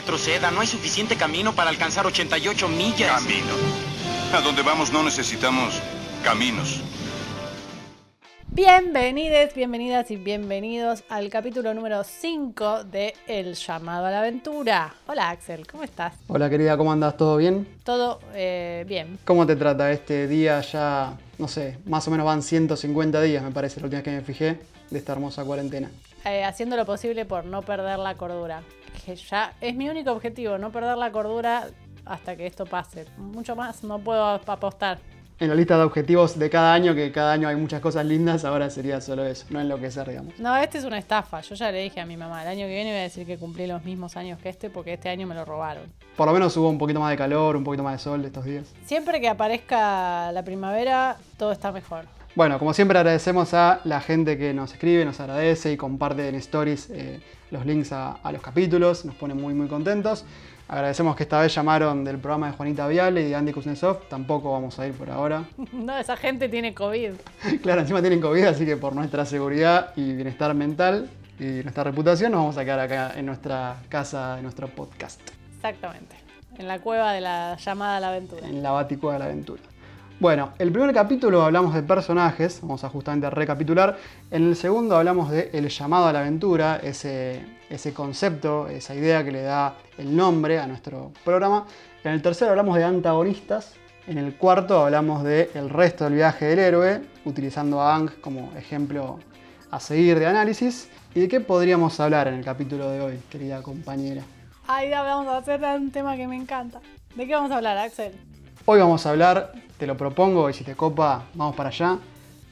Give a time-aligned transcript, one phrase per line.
[0.00, 3.22] retroceda, no hay suficiente camino para alcanzar 88 millas.
[3.22, 3.52] Camino.
[4.32, 5.78] A donde vamos no necesitamos
[6.24, 6.80] caminos.
[8.52, 14.94] Bienvenidos, bienvenidas y bienvenidos al capítulo número 5 de El llamado a la aventura.
[15.06, 16.14] Hola Axel, ¿cómo estás?
[16.28, 17.16] Hola querida, ¿cómo andas?
[17.18, 17.68] ¿Todo bien?
[17.84, 19.18] Todo eh, bien.
[19.26, 23.50] ¿Cómo te trata este día ya, no sé, más o menos van 150 días me
[23.50, 24.60] parece, la última vez que me fijé,
[24.90, 25.90] de esta hermosa cuarentena?
[26.24, 28.62] Eh, haciendo lo posible por no perder la cordura.
[29.04, 31.68] Que ya es mi único objetivo, no perder la cordura
[32.04, 33.06] hasta que esto pase.
[33.16, 34.98] Mucho más no puedo apostar.
[35.38, 38.44] En la lista de objetivos de cada año, que cada año hay muchas cosas lindas,
[38.44, 40.38] ahora sería solo eso, no enloquecer, digamos.
[40.38, 41.40] No, este es una estafa.
[41.40, 43.38] Yo ya le dije a mi mamá, el año que viene voy a decir que
[43.38, 45.84] cumplí los mismos años que este porque este año me lo robaron.
[46.14, 48.44] Por lo menos hubo un poquito más de calor, un poquito más de sol estos
[48.44, 48.70] días.
[48.84, 52.04] Siempre que aparezca la primavera, todo está mejor.
[52.36, 56.36] Bueno, como siempre agradecemos a la gente que nos escribe, nos agradece y comparte en
[56.36, 60.24] stories eh, los links a, a los capítulos, nos pone muy muy contentos.
[60.68, 64.08] Agradecemos que esta vez llamaron del programa de Juanita Viale y de Andy Kuznetsov.
[64.08, 65.42] Tampoco vamos a ir por ahora.
[65.72, 67.14] No, esa gente tiene COVID.
[67.62, 71.10] claro, encima tienen COVID, así que por nuestra seguridad y bienestar mental
[71.40, 75.20] y nuestra reputación nos vamos a quedar acá en nuestra casa, en nuestro podcast.
[75.56, 76.14] Exactamente.
[76.56, 78.46] En la cueva de la llamada a la aventura.
[78.46, 79.62] En la baticueva de la aventura.
[80.20, 83.96] Bueno, el primer capítulo hablamos de personajes, vamos a justamente recapitular.
[84.30, 87.42] En el segundo hablamos de el llamado a la aventura, ese,
[87.94, 91.64] concepto, esa idea que le da el nombre a nuestro programa.
[92.04, 93.72] En el tercero hablamos de antagonistas.
[94.06, 98.52] En el cuarto hablamos de el resto del viaje del héroe, utilizando a Ang como
[98.58, 99.20] ejemplo
[99.70, 100.90] a seguir de análisis.
[101.14, 104.22] ¿Y de qué podríamos hablar en el capítulo de hoy, querida compañera?
[104.66, 106.82] Ay, ya vamos a hacer un tema que me encanta.
[107.14, 108.12] ¿De qué vamos a hablar, Axel?
[108.66, 111.98] Hoy vamos a hablar, te lo propongo y si te copa, vamos para allá,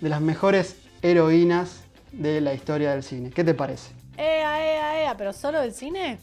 [0.01, 3.31] de las mejores heroínas de la historia del cine.
[3.31, 3.92] ¿Qué te parece?
[4.17, 6.19] Ea, ea, ea, pero solo del cine.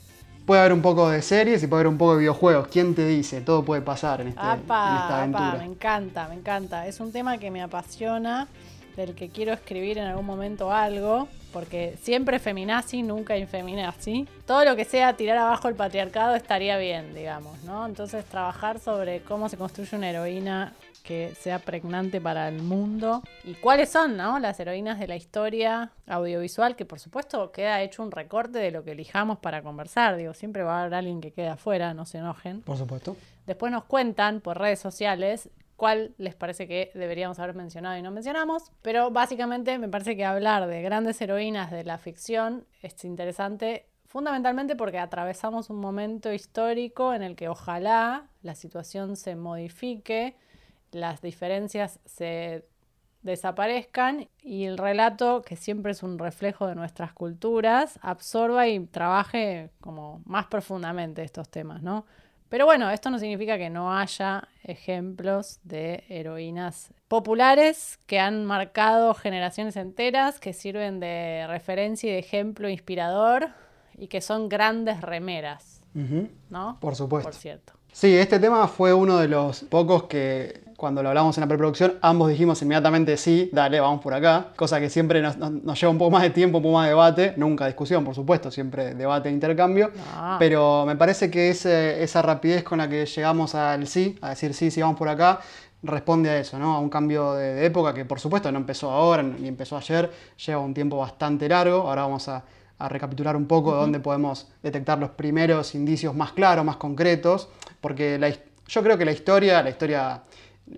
[0.45, 2.67] Puede haber un poco de series y puede haber un poco de videojuegos.
[2.67, 3.41] ¿Quién te dice?
[3.41, 5.49] Todo puede pasar en, este, en esta aventura.
[5.49, 6.87] Apa, me encanta, me encanta.
[6.87, 8.47] Es un tema que me apasiona,
[8.95, 14.27] del que quiero escribir en algún momento algo, porque siempre feminazi, nunca infeminazi.
[14.45, 17.85] Todo lo que sea tirar abajo el patriarcado estaría bien, digamos, ¿no?
[17.85, 23.53] Entonces trabajar sobre cómo se construye una heroína que sea pregnante para el mundo y
[23.53, 24.37] cuáles son ¿no?
[24.39, 28.83] las heroínas de la historia audiovisual, que por supuesto queda hecho un recorte de lo
[28.83, 30.17] que elijamos para conversar.
[30.17, 32.63] Digo, siempre va a haber alguien que quede afuera, no se enojen.
[32.63, 33.15] Por supuesto.
[33.47, 38.11] Después nos cuentan por redes sociales cuál les parece que deberíamos haber mencionado y no
[38.11, 43.87] mencionamos, pero básicamente me parece que hablar de grandes heroínas de la ficción es interesante
[44.05, 50.35] fundamentalmente porque atravesamos un momento histórico en el que ojalá la situación se modifique
[50.95, 52.65] las diferencias se
[53.21, 59.71] desaparezcan y el relato, que siempre es un reflejo de nuestras culturas, absorba y trabaje
[59.81, 62.05] como más profundamente estos temas, ¿no?
[62.55, 69.13] Pero bueno, esto no significa que no haya ejemplos de heroínas populares que han marcado
[69.13, 73.49] generaciones enteras, que sirven de referencia y de ejemplo inspirador
[73.97, 75.81] y que son grandes remeras,
[76.49, 76.77] ¿no?
[76.79, 77.29] Por supuesto.
[77.29, 77.73] Por cierto.
[77.95, 81.93] Sí, este tema fue uno de los pocos que cuando lo hablamos en la preproducción,
[82.01, 84.47] ambos dijimos inmediatamente sí, dale, vamos por acá.
[84.57, 85.37] Cosa que siempre nos,
[85.79, 87.33] lleva un poco más de tiempo, un poco más de debate.
[87.37, 89.91] Nunca discusión, por supuesto, siempre debate e intercambio.
[90.39, 94.71] Pero me parece que esa rapidez con la que llegamos al sí, a decir sí,
[94.71, 95.39] sí, vamos por acá,
[95.81, 96.75] responde a eso, ¿no?
[96.75, 100.11] A un cambio de, época que por supuesto no empezó ahora ni empezó ayer,
[100.45, 101.87] lleva un tiempo bastante largo.
[101.87, 102.43] Ahora vamos a,
[102.79, 107.49] recapitular un poco de dónde podemos detectar los primeros indicios más claros, más concretos,
[107.81, 108.19] porque
[108.67, 110.23] yo creo que la historia, la historia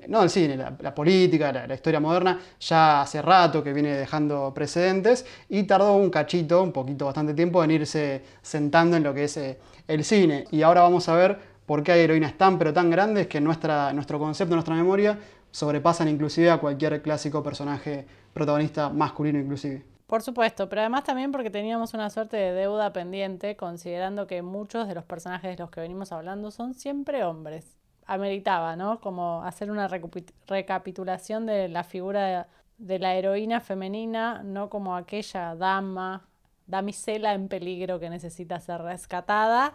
[0.08, 5.25] no el cine, la, política, la, historia moderna, ya hace rato que viene dejando precedentes
[5.50, 9.38] y tardó un cachito, un poquito, bastante tiempo en irse sentando en lo que es
[9.38, 10.46] eh, el cine.
[10.52, 13.94] Y ahora vamos a ver por qué hay heroínas tan pero tan grandes que nuestra,
[13.94, 15.18] nuestro concepto, nuestra memoria,
[15.52, 19.97] sobrepasan inclusive a cualquier clásico personaje protagonista masculino inclusive.
[20.07, 24.88] Por supuesto, pero además también porque teníamos una suerte de deuda pendiente, considerando que muchos
[24.88, 29.02] de los personajes de los que venimos hablando son siempre hombres ameritaba, ¿no?
[29.02, 29.90] Como hacer una
[30.47, 32.47] recapitulación de la figura
[32.78, 36.26] de, la heroína femenina, no como aquella dama,
[36.67, 39.73] damisela en peligro que necesita ser rescatada,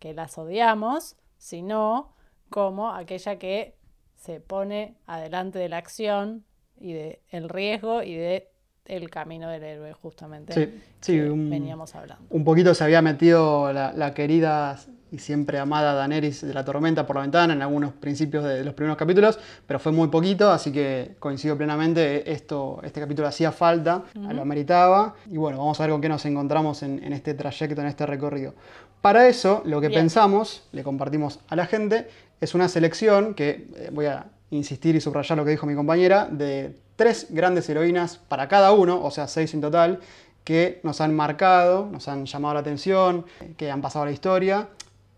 [0.00, 2.16] que las odiamos, sino
[2.50, 3.76] como aquella que
[4.16, 6.44] se pone adelante de la acción
[6.80, 8.50] y de el riesgo y de
[8.88, 10.52] el camino del héroe, justamente.
[10.52, 12.24] Sí, sí veníamos hablando.
[12.30, 14.78] Un poquito se había metido la, la querida
[15.10, 18.74] y siempre amada Daenerys de la tormenta por la ventana en algunos principios de los
[18.74, 24.04] primeros capítulos, pero fue muy poquito, así que coincido plenamente, esto, este capítulo hacía falta,
[24.14, 27.86] lo ameritaba, y bueno, vamos a ver con qué nos encontramos en, este trayecto, en
[27.86, 28.54] este recorrido.
[29.00, 30.02] Para eso, lo que Bien.
[30.02, 32.08] pensamos, le compartimos a la gente,
[32.40, 36.28] es una selección que eh, voy a insistir y subrayar lo que dijo mi compañera,
[36.30, 40.00] de tres grandes heroínas para cada uno, o sea, seis en total,
[40.42, 43.24] que nos han marcado, nos han llamado la atención,
[43.56, 44.68] que han pasado a la historia.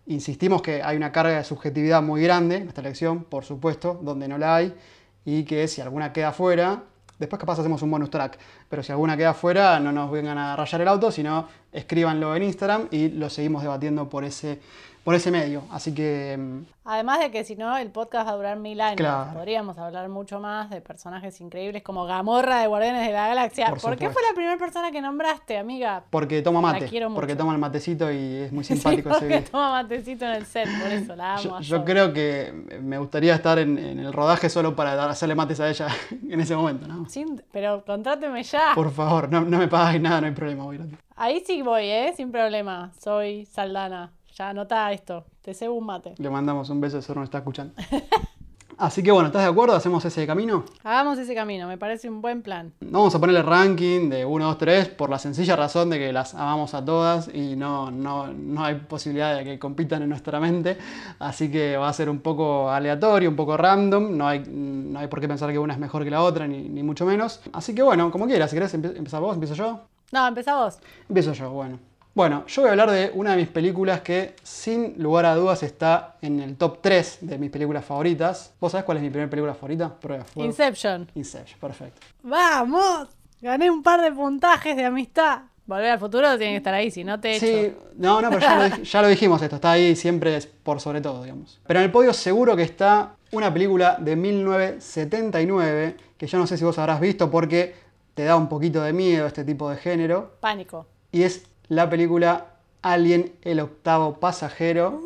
[0.06, 4.28] Insistimos que hay una carga de subjetividad muy grande en esta elección, por supuesto, donde
[4.28, 4.74] no la hay,
[5.24, 6.82] y que si alguna queda fuera,
[7.18, 8.38] después capaz hacemos un bonus track,
[8.68, 12.42] pero si alguna queda fuera, no nos vengan a rayar el auto, sino escríbanlo en
[12.42, 14.60] Instagram y lo seguimos debatiendo por ese,
[15.10, 15.64] por ese medio.
[15.72, 18.96] Así que mm, Además de que si no, el podcast va a durar mil años.
[18.96, 19.32] Claro.
[19.34, 23.70] Podríamos hablar mucho más de personajes increíbles como Gamorra de Guardianes de la Galaxia.
[23.70, 26.04] Por ¿Por, qué fue la primera persona que nombraste, amiga?
[26.10, 27.20] porque toma La mate, quiero mucho.
[27.20, 30.46] porque toma el matecito y es muy Sí, simpático ese porque toma matecito en el
[30.46, 31.42] set, por eso la amo.
[31.42, 35.58] Yo, yo creo que me gustaría estar en, en el rodaje solo para hacerle mates
[35.58, 35.88] a ella
[36.30, 37.08] en ese momento, ¿no?
[37.08, 38.72] Sin- pero contráteme ya.
[38.76, 40.62] Por favor, no, no me pagues nada, no hay problema.
[40.64, 40.78] voy.
[41.16, 42.14] Ahí sí voy, ¿eh?
[42.16, 42.92] Sin problema.
[42.98, 44.12] Soy Saldana.
[44.40, 45.26] Ya anota esto.
[45.42, 46.14] Te cebo un mate.
[46.16, 47.74] Le mandamos un beso, eso no está escuchando.
[48.78, 49.76] Así que bueno, ¿estás de acuerdo?
[49.76, 50.64] ¿Hacemos ese camino?
[50.82, 52.72] Hagamos ese camino, me parece un buen plan.
[52.80, 56.10] No vamos a ponerle ranking de 1, 2, 3 por la sencilla razón de que
[56.10, 60.40] las amamos a todas y no, no, no hay posibilidad de que compitan en nuestra
[60.40, 60.78] mente.
[61.18, 64.16] Así que va a ser un poco aleatorio, un poco random.
[64.16, 66.66] No hay, no hay por qué pensar que una es mejor que la otra, ni,
[66.66, 67.42] ni mucho menos.
[67.52, 69.82] Así que bueno, como quieras, si querés empezar vos, empiezo yo.
[70.12, 70.78] No, empezá vos.
[71.10, 71.89] Empiezo yo, bueno.
[72.12, 75.62] Bueno, yo voy a hablar de una de mis películas que sin lugar a dudas
[75.62, 78.52] está en el top 3 de mis películas favoritas.
[78.60, 79.94] ¿Vos sabés cuál es mi primera película favorita?
[79.94, 80.46] Prueba fuego.
[80.48, 81.08] Inception.
[81.14, 82.00] Inception, perfecto.
[82.22, 83.08] ¡Vamos!
[83.40, 85.42] Gané un par de puntajes de amistad.
[85.66, 87.46] Volver al futuro tiene que estar ahí, si no te echo.
[87.46, 90.46] Sí, no, no, pero ya lo, dij- ya lo dijimos esto, está ahí siempre es
[90.46, 91.60] por sobre todo, digamos.
[91.64, 96.56] Pero en el podio seguro que está una película de 1979, que yo no sé
[96.58, 97.74] si vos habrás visto porque
[98.14, 100.86] te da un poquito de miedo este tipo de género, Pánico.
[101.12, 102.46] y es la película
[102.82, 105.00] Alien, el octavo pasajero.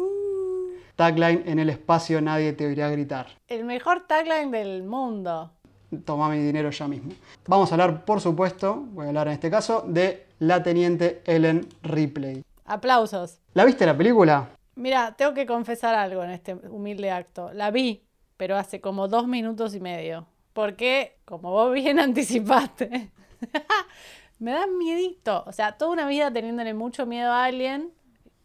[0.96, 3.26] Tagline, en el espacio nadie te oirá gritar.
[3.48, 5.50] El mejor tagline del mundo.
[6.06, 7.12] Toma mi dinero ya mismo.
[7.46, 11.68] Vamos a hablar, por supuesto, voy a hablar en este caso, de la teniente Ellen
[11.82, 12.42] Ripley.
[12.64, 13.40] Aplausos.
[13.52, 14.48] ¿La viste la película?
[14.76, 17.52] Mira, tengo que confesar algo en este humilde acto.
[17.52, 18.02] La vi,
[18.38, 20.26] pero hace como dos minutos y medio.
[20.54, 23.10] Porque, como vos bien anticipaste,
[24.38, 25.44] me da miedito.
[25.46, 27.92] O sea, toda una vida teniéndole mucho miedo a Alien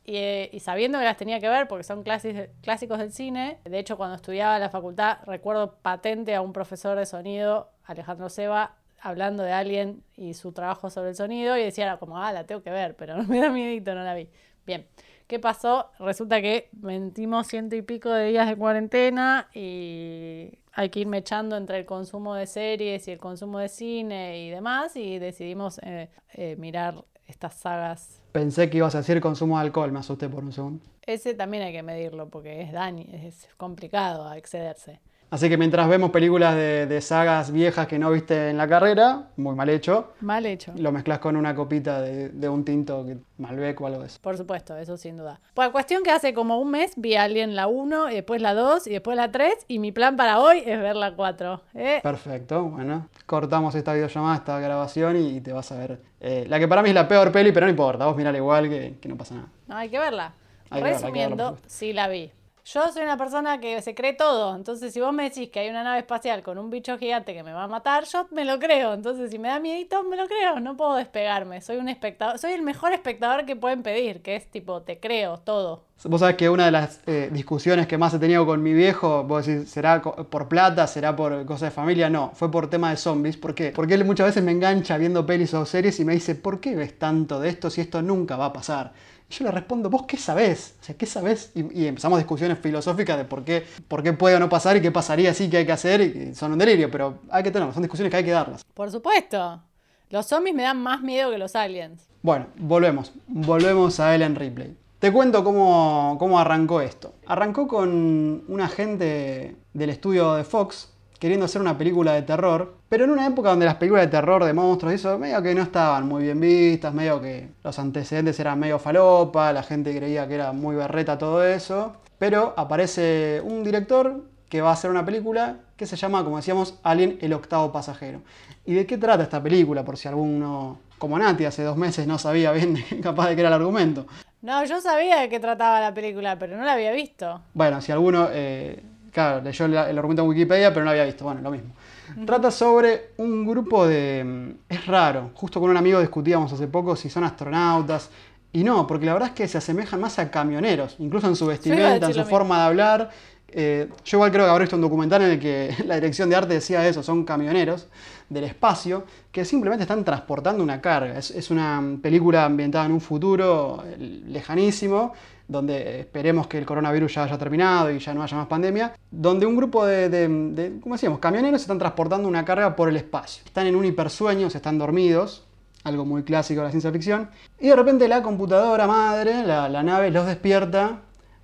[0.06, 3.60] y, eh, y sabiendo que las tenía que ver porque son clasis- clásicos del cine.
[3.66, 8.30] De hecho, cuando estudiaba en la facultad, recuerdo patente a un profesor de sonido, Alejandro
[8.30, 12.46] Seba, hablando de Alien y su trabajo sobre el sonido y decía como, ah, la
[12.46, 14.30] tengo que ver, pero me da miedito, no la vi.
[14.66, 14.88] Bien,
[15.28, 15.92] ¿qué pasó?
[16.00, 21.58] Resulta que mentimos ciento y pico de días de cuarentena y hay que irme echando
[21.58, 26.10] entre el consumo de series y el consumo de cine y demás y decidimos eh,
[26.32, 28.22] eh, mirar estas sagas.
[28.32, 30.86] Pensé que ibas a decir consumo de alcohol, me asusté por un segundo.
[31.06, 35.02] Ese también hay que medirlo porque es daño, es complicado excederse.
[35.32, 39.28] Así que mientras vemos películas de, de sagas viejas que no viste en la carrera,
[39.38, 40.72] muy mal hecho, Mal hecho.
[40.76, 44.20] lo mezclas con una copita de, de un tinto que- Malbec o algo de eso.
[44.22, 45.40] Por supuesto, eso sin duda.
[45.54, 48.54] Pues cuestión que hace como un mes vi a Alien la 1, y después la
[48.54, 51.62] 2 y después la 3 y mi plan para hoy es ver la 4.
[51.76, 52.00] ¿eh?
[52.04, 56.02] Perfecto, bueno, cortamos esta videollamada, esta grabación y te vas a ver.
[56.22, 58.68] eh, la que para mí es la peor peli, pero no importa, vos mirala igual
[58.68, 59.48] que, que no pasa nada.
[59.68, 60.34] No, hay que verla.
[60.72, 62.32] Hay que verla, hay que verla, por Resumiendo, sí la vi.
[62.72, 65.70] Yo soy una persona que se cree todo, entonces si vos me decís que hay
[65.70, 68.60] una nave espacial con un bicho gigante que me va a matar, yo me lo
[68.60, 68.94] creo.
[68.94, 71.62] Entonces si me da miedito, me lo creo, no puedo despegarme.
[71.62, 75.38] Soy un espectador, soy el mejor espectador que pueden pedir, que es tipo, te creo
[75.38, 75.86] todo.
[76.04, 79.24] Vos sabés que una de las eh, discusiones que más he tenido con mi viejo,
[79.24, 80.86] vos decís, ¿será por plata?
[80.86, 82.08] ¿Será por cosas de familia?
[82.08, 83.36] No, fue por tema de zombies.
[83.36, 83.72] ¿Por qué?
[83.76, 86.76] Porque él muchas veces me engancha viendo pelis o series y me dice, ¿por qué
[86.76, 88.94] ves tanto de esto si esto nunca va a pasar?
[89.30, 90.76] Y yo le respondo, ¿vos qué sabés?
[90.82, 91.52] O sea, ¿qué sabés?
[91.56, 94.82] Y, y empezamos discusiones filosóficas de por qué, por qué puede o no pasar y
[94.82, 96.02] qué pasaría sí, qué hay que hacer.
[96.02, 98.66] Y son un delirio, pero hay que tenerlas, son discusiones que hay que darlas.
[98.74, 99.62] Por supuesto.
[100.10, 102.08] Los zombies me dan más miedo que los aliens.
[102.24, 103.14] Bueno, volvemos.
[103.28, 104.76] Volvemos a Ellen Ripley.
[104.98, 107.14] Te cuento cómo, cómo arrancó esto.
[107.28, 113.06] Arrancó con un agente del estudio de Fox queriendo hacer una película de terror, pero
[113.06, 115.62] en una época donde las películas de terror de monstruos y eso medio que no
[115.62, 120.36] estaban muy bien vistas, medio que los antecedentes eran medio falopa, la gente creía que
[120.36, 125.58] era muy berreta todo eso, pero aparece un director que va a hacer una película
[125.78, 128.22] que se llama, como decíamos, Alien el octavo pasajero.
[128.66, 129.86] ¿Y de qué trata esta película?
[129.86, 133.50] Por si alguno, como Nati, hace dos meses no sabía bien capaz de qué era
[133.50, 134.06] el argumento.
[134.42, 137.42] No, yo sabía de qué trataba la película, pero no la había visto.
[137.54, 138.82] Bueno, si alguno, eh,
[139.12, 141.74] claro, leyó el, argumento en Wikipedia, pero no lo había visto, bueno, lo mismo.
[142.26, 144.24] Trata sobre un grupo de...
[144.24, 148.10] mm, Es raro, justo con un amigo discutíamos hace poco si son astronautas.
[148.52, 151.46] Y no, porque la verdad es que se asemejan más a camioneros, incluso en su
[151.46, 153.10] vestimenta, en su forma de hablar.
[153.52, 156.36] Eh, yo igual creo que habré visto un documental en el que la dirección de
[156.36, 157.88] arte decía eso, son camioneros
[158.30, 161.18] del espacio que simplemente están transportando una carga.
[161.18, 163.98] Es, es una película ambientada en un futuro eh,
[164.28, 165.14] lejanísimo,
[165.50, 169.48] donde esperemos que el coronavirus ya haya terminado y ya no haya más pandemia, donde
[169.48, 173.44] un grupo de, ¿cómo decíamos?, camioneros están transportando una carga por el espacio.
[173.46, 175.44] Están en un hipersueño, están dormidos,
[175.84, 177.30] algo muy clásico de la ciencia ficción,
[177.60, 181.02] y de repente la computadora madre, la, la nave, los despierta.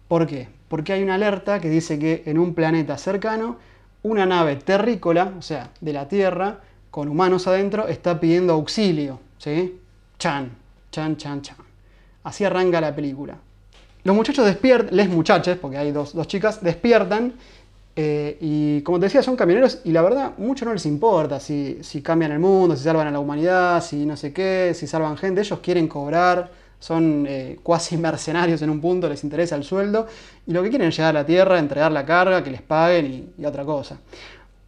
[0.08, 0.50] ¿Por qué?
[0.68, 3.58] Porque hay una alerta que dice que en un planeta cercano,
[4.04, 6.60] una nave terrícola, o sea, de la Tierra,
[6.92, 9.20] con humanos adentro, está pidiendo auxilio.
[9.40, 9.80] ¿Sí?
[10.20, 10.52] Chan,
[10.92, 11.58] chan, chan, chan.
[12.24, 13.38] Así arranca la película.
[14.06, 17.34] Los muchachos despiertan, les muchachos, porque hay dos, chicas, despiertan
[17.96, 21.82] eh, y como te decía, son camioneros y la verdad, mucho no les importa si,
[22.04, 25.42] cambian el mundo, si salvan a la humanidad, si no sé qué, si salvan gente.
[25.42, 30.06] Ellos quieren cobrar, son eh, cuasi mercenarios en un punto, les interesa el sueldo
[30.46, 33.06] y lo que quieren es llegar a la Tierra, entregar la carga, que les paguen
[33.08, 33.98] y, y otra cosa.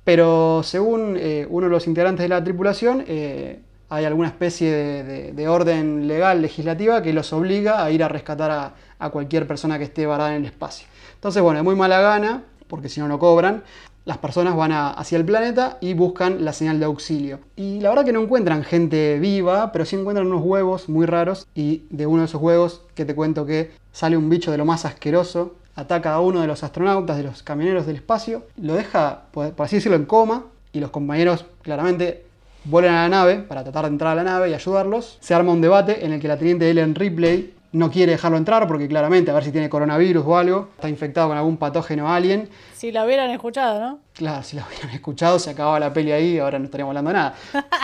[0.03, 5.03] Pero según eh, uno de los integrantes de la tripulación, eh, hay alguna especie de,
[5.03, 9.77] de, de, orden legal, legislativa, que los obliga a ir a rescatar a, cualquier persona
[9.77, 10.88] que esté varada en el espacio.
[11.15, 13.63] Entonces, bueno, de muy mala gana, porque si no, no cobran.
[14.06, 17.39] Las personas van hacia el planeta y buscan la señal de auxilio.
[17.58, 21.46] Y la verdad que no encuentran gente viva, pero sí encuentran unos huevos muy raros.
[21.53, 24.63] Y de uno de esos huevos, que te cuento que sale un bicho de lo
[24.63, 29.24] más asqueroso, ataca a uno de los astronautas, de los camioneros del espacio, lo deja,
[29.32, 30.46] por así decirlo, en coma.
[30.72, 32.27] Y los compañeros claramente
[32.64, 35.18] vuelan a la nave para tratar de entrar a la nave y ayudarlos.
[35.22, 38.68] Se arma un debate en el que la teniente Ellen Ripley no quiere dejarlo entrar
[38.68, 42.50] porque claramente a ver si tiene coronavirus o algo, está infectado con algún patógeno alien.
[42.74, 44.00] Si la hubieran escuchado, ¿no?
[44.14, 47.36] Claro, si la hubieran escuchado se acababa la peli ahí, ahora no estaríamos hablando nada.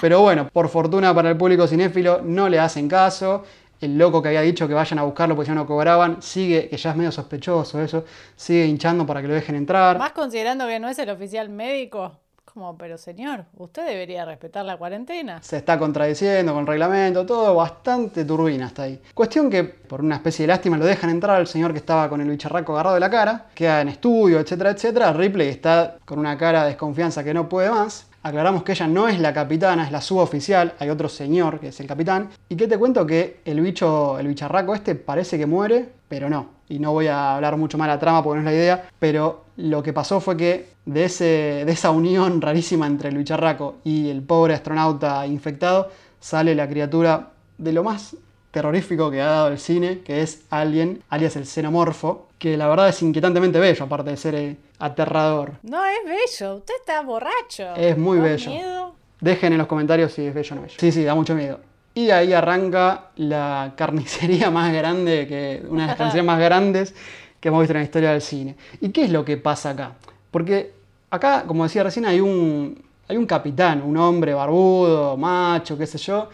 [0.02, 3.44] Pero bueno, por fortuna para el público cinéfilo no le hacen caso.
[3.82, 6.78] El loco que había dicho que vayan a buscarlo porque ya no cobraban, sigue, que
[6.78, 9.98] ya es medio sospechoso eso, sigue hinchando para que lo dejen entrar.
[9.98, 12.23] Más considerando que no es el oficial médico.
[12.54, 15.42] Como, pero señor, usted debería respetar la cuarentena.
[15.42, 19.02] Se está contradiciendo con reglamento, todo bastante turbina hasta ahí.
[19.16, 22.22] Cuestión que, por una especie de lástima, lo dejan entrar al señor que estaba con
[22.22, 25.14] el bicharraco agarrado de la cara, queda en estudio, etcétera, etcétera.
[25.14, 28.06] Ripley está con una cara de desconfianza que no puede más.
[28.22, 31.80] Aclaramos que ella no es la capitana, es la suboficial, hay otro señor que es
[31.80, 32.30] el capitán.
[32.50, 36.50] Y que te cuento que el bicho, el bicharraco este parece que muere, pero no.
[36.70, 38.90] Y no voy a hablar mucho más de la trama porque no es la idea,
[39.00, 43.76] pero lo que pasó fue que de, ese, de esa unión rarísima entre el bicharraco
[43.84, 48.16] y el pobre astronauta infectado sale la criatura de lo más
[48.52, 52.90] terrorífico que ha dado el cine, que es Alien, alias el xenomorfo, que la verdad
[52.90, 55.54] es inquietantemente bello, aparte de ser eh, aterrador.
[55.64, 57.76] No, es bello, usted está borracho.
[57.76, 58.52] Es muy ¿Da bello.
[58.52, 58.96] miedo?
[59.22, 60.76] Dejen en los comentarios si es bello o no bello.
[60.78, 61.60] Sí, sí, da mucho miedo.
[61.96, 66.96] Y ahí arranca la carnicería más grande, que, una de las carnicerías más grandes
[67.40, 68.56] que hemos visto en la historia del cine.
[68.82, 69.94] ¿Y qué es lo que pasa acá?
[70.34, 70.74] Porque
[71.12, 76.00] acá, como decía recién, hay un, hay un capitán, un hombre barbudo, macho, qué sé
[76.00, 76.28] yo.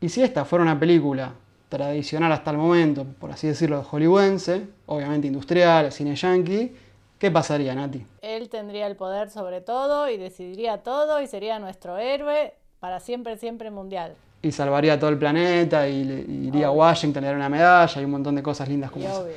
[0.00, 1.32] Y si esta fuera una película
[1.68, 6.74] tradicional hasta el momento, por así decirlo, hollywoodense, obviamente industrial, cine yankee,
[7.16, 8.04] ¿qué pasaría, Nati?
[8.22, 13.36] Él tendría el poder sobre todo y decidiría todo y sería nuestro héroe para siempre,
[13.38, 14.14] siempre mundial.
[14.42, 16.70] Y salvaría todo el planeta y, le- y iría a.
[16.72, 19.20] Washington, le daría una medalla y un montón de cosas lindas Y como esa.
[19.20, 19.34] obvio,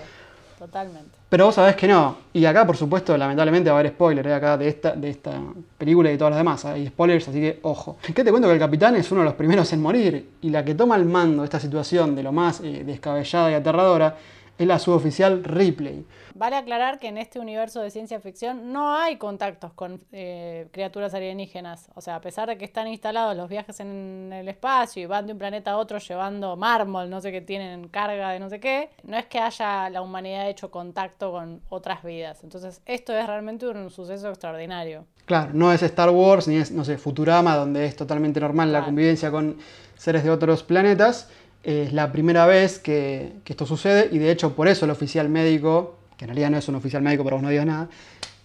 [0.57, 1.17] totalmente.
[1.29, 2.17] Pero vos sabés que no.
[2.33, 4.33] Y acá, por supuesto, lamentablemente va a haber spoilers ¿eh?
[4.33, 5.41] acá de esta, de esta
[5.77, 6.65] película y de todas las demás.
[6.65, 7.97] Hay spoilers, así que ojo.
[8.01, 8.47] ¿Qué te cuento?
[8.47, 10.29] Que el capitán es uno de los primeros en morir.
[10.41, 13.53] Y la que toma el mando de esta situación de lo más eh, descabellada y
[13.55, 14.15] aterradora
[14.57, 16.05] es la suboficial Ripley.
[16.37, 21.15] Vale aclarar que en este universo de ciencia ficción no hay contactos con eh, criaturas
[21.15, 21.89] alienígenas.
[21.95, 25.25] O sea, a pesar de que están instalados los viajes en el espacio y van
[25.25, 28.59] de un planeta a otro llevando mármol, no sé qué tienen carga de no sé
[28.59, 32.43] qué, no es que haya la humanidad hecho contacto con otras vidas.
[32.43, 35.05] Entonces, esto es realmente un suceso extraordinario.
[35.25, 38.85] Claro, no es Star Wars ni es, no sé, Futurama, donde es totalmente normal la
[38.85, 39.57] convivencia con
[39.95, 41.29] seres de otros planetas.
[41.63, 45.27] Es la primera vez que, que esto sucede y de hecho por eso el oficial
[45.29, 47.87] médico, que en realidad no es un oficial médico, pero vos no digas nada,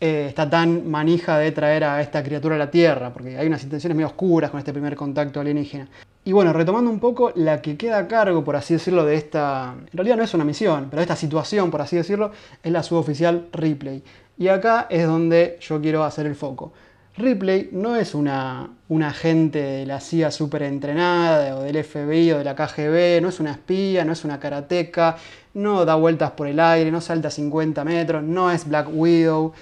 [0.00, 3.62] eh, está tan manija de traer a esta criatura a la Tierra, porque hay unas
[3.62, 5.88] intenciones medio oscuras con este primer contacto alienígena.
[6.24, 9.74] Y bueno, retomando un poco, la que queda a cargo, por así decirlo, de esta,
[9.74, 12.30] en realidad no es una misión, pero esta situación, por así decirlo,
[12.62, 14.02] es la suboficial Ripley.
[14.38, 16.72] Y acá es donde yo quiero hacer el foco.
[17.16, 22.38] Ripley no es una, una agente de la CIA súper entrenada o del FBI o
[22.38, 25.18] de la KGB, no es una espía, no es una karateca,
[25.54, 29.52] no da vueltas por el aire, no salta 50 metros, no es Black Widow,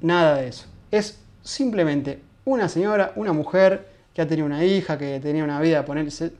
[0.00, 0.66] nada de eso.
[0.92, 5.84] Es simplemente una señora, una mujer que ha tenido una hija, que tenía una vida,
[5.84, 6.32] ponerse,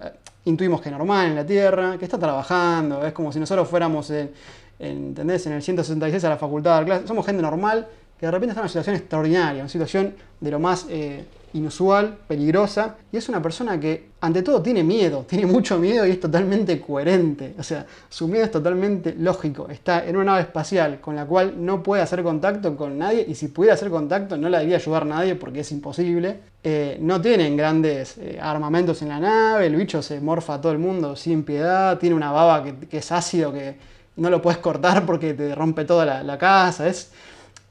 [0.45, 4.31] intuimos que normal en la Tierra, que está trabajando, es como si nosotros fuéramos en,
[4.79, 7.89] en el 166 a la facultad de dar clases, somos gente normal
[8.27, 11.25] de repente está en una situación extraordinaria, una situación de lo más eh,
[11.55, 16.13] inusual, peligrosa, y es una persona que ante todo tiene miedo, tiene mucho miedo y
[16.13, 21.01] es totalmente coherente, o sea, su miedo es totalmente lógico, está en una nave espacial
[21.01, 24.49] con la cual no puede hacer contacto con nadie y si pudiera hacer contacto no
[24.49, 29.09] le debería ayudar a nadie porque es imposible, eh, no tienen grandes eh, armamentos en
[29.09, 32.63] la nave, el bicho se morfa a todo el mundo sin piedad, tiene una baba
[32.63, 33.77] que, es ácido que
[34.15, 37.11] no lo puedes cortar porque te rompe toda la, la casa, es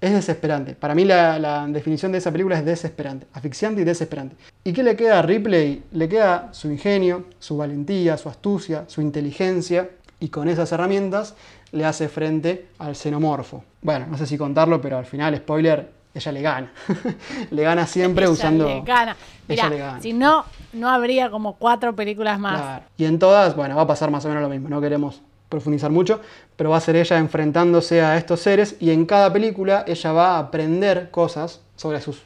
[0.01, 0.73] es desesperante.
[0.73, 4.35] Para mí la, definición de esa película es desesperante, asfixiante y desesperante.
[4.63, 5.83] ¿Y qué le queda a Ripley?
[5.91, 11.35] Le queda su ingenio, su valentía, su astucia, su inteligencia y con esas herramientas
[11.71, 13.63] le hace frente al xenomorfo.
[13.81, 16.71] Bueno, no sé si contarlo, pero al final, spoiler, ella le gana.
[17.51, 18.65] le gana siempre ella usando.
[18.65, 19.15] Le gana.
[19.47, 22.81] Mira, si no, no habría como cuatro películas más.
[22.97, 24.67] Y en todas, bueno, va a pasar más o menos lo mismo.
[24.69, 26.21] No queremos profundizar mucho,
[26.55, 30.35] pero va a ser ella enfrentándose a estos seres y en cada película ella va
[30.35, 32.23] a aprender cosas sobre sus,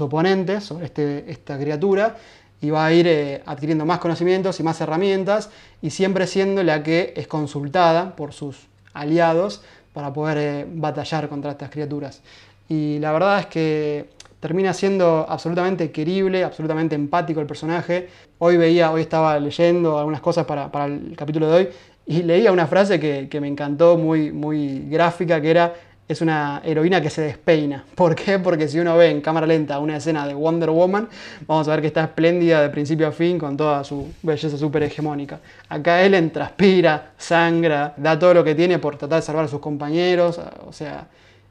[0.00, 2.16] oponentes, sobre este, esta criatura,
[2.62, 5.50] y va a ir eh, adquiriendo más conocimientos y más herramientas,
[5.82, 9.62] y siempre siendo la que es consultada por sus aliados
[9.92, 12.22] para poder eh, batallar contra estas criaturas.
[12.68, 14.08] Y la verdad es que
[14.40, 18.08] termina siendo absolutamente querible, absolutamente empático el personaje.
[18.38, 21.68] Hoy veía, hoy estaba leyendo algunas cosas para el capítulo de hoy
[22.06, 25.74] y leía una frase que, me encantó, muy, muy gráfica, que era,
[26.08, 27.84] es una heroína que se despeina.
[27.94, 28.38] ¿Por qué?
[28.38, 31.08] Porque si uno ve en cámara lenta una escena de Wonder Woman,
[31.46, 34.82] vamos a ver que está espléndida de principio a fin con toda su belleza súper
[34.84, 35.40] hegemónica.
[35.68, 39.60] Acá Ellen transpira, sangra, da todo lo que tiene por tratar de salvar a sus
[39.60, 41.06] compañeros, o sea,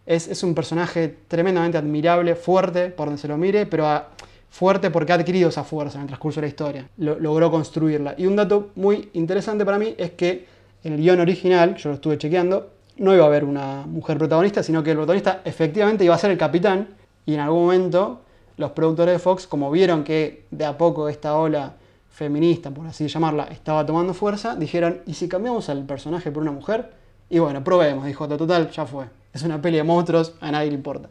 [0.06, 3.88] es, es un personaje tremendamente admirable, fuerte, por donde se lo mire, pero...
[3.88, 4.08] A,
[4.52, 8.14] fuerte porque ha adquirido esa fuerza en el transcurso de la historia, logró construirla.
[8.18, 10.46] Y un dato muy interesante para mí es que
[10.84, 14.62] en el guion original, yo lo estuve chequeando, no iba a haber una mujer protagonista,
[14.62, 16.90] sino que el protagonista efectivamente iba a ser el capitán
[17.26, 18.22] y en algún momento
[18.58, 21.76] los productores de Fox, como vieron que de a poco esta ola
[22.10, 26.52] feminista, por así llamarla, estaba tomando fuerza, dijeron, ¿y si cambiamos al personaje por una
[26.52, 26.92] mujer?
[27.30, 29.06] Y bueno, probemos, dijo, total, ya fue.
[29.34, 31.10] Es una peli de monstruos, a nadie le importa.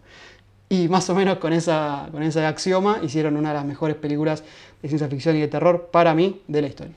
[0.72, 4.44] Y más o menos con, esa, con ese axioma hicieron una de las mejores películas
[4.80, 6.94] de ciencia ficción y de terror para mí de la historia.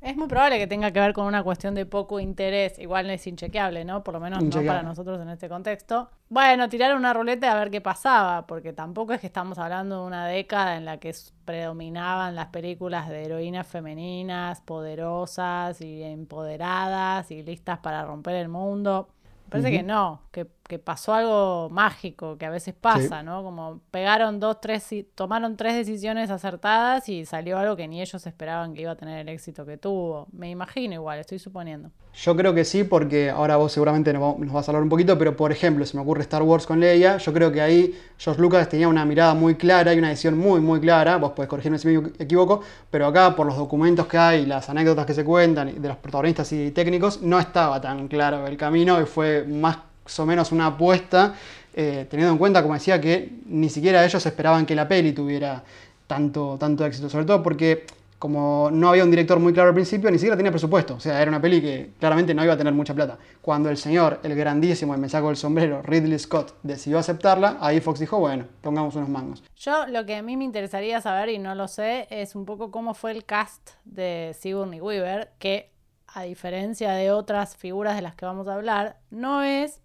[0.00, 3.12] Es muy probable que tenga que ver con una cuestión de poco interés, igual no
[3.14, 4.04] es inchequeable, ¿no?
[4.04, 6.10] Por lo menos no para nosotros en este contexto.
[6.28, 10.06] Bueno, tirar una ruleta a ver qué pasaba, porque tampoco es que estamos hablando de
[10.06, 11.14] una década en la que
[11.46, 19.08] predominaban las películas de heroínas femeninas, poderosas y empoderadas y listas para romper el mundo.
[19.48, 20.46] Parece que no, que,
[20.78, 23.42] pasó algo mágico, que a veces pasa, ¿no?
[23.42, 28.74] Como pegaron dos, tres, tomaron tres decisiones acertadas y salió algo que ni ellos esperaban
[28.74, 30.26] que iba a tener el éxito que tuvo.
[30.32, 31.90] Me imagino igual, estoy suponiendo.
[32.14, 35.36] Yo creo que sí, porque ahora vos seguramente nos, vas a hablar un poquito, pero
[35.36, 38.68] por ejemplo, se me ocurre Star Wars con Leia, yo creo que ahí George Lucas
[38.68, 41.88] tenía una mirada muy clara y una decisión muy, muy clara, vos podés corregirme si
[41.88, 45.88] me equivoco, pero acá por los documentos que hay, las anécdotas que se cuentan de
[45.88, 49.78] los protagonistas y técnicos, no estaba tan claro el camino y fue más
[50.18, 51.34] o menos una apuesta,
[51.74, 55.64] eh, teniendo en cuenta, como decía, que ni siquiera ellos esperaban que la peli tuviera
[56.06, 57.86] tanto, tanto éxito, sobre todo porque
[58.24, 61.20] como no había un director muy claro al principio, ni siquiera tenía presupuesto, o sea,
[61.20, 63.18] era una peli que claramente no iba a tener mucha plata.
[63.42, 67.80] Cuando el señor, el grandísimo, y me saco el sombrero, Ridley Scott, decidió aceptarla, ahí
[67.82, 69.42] Fox dijo, bueno, pongamos unos mangos.
[69.56, 72.70] Yo lo que a mí me interesaría saber, y no lo sé, es un poco
[72.70, 75.70] cómo fue el cast de Sigourney Weaver, que
[76.06, 79.82] a diferencia de otras figuras de las que vamos a hablar, no es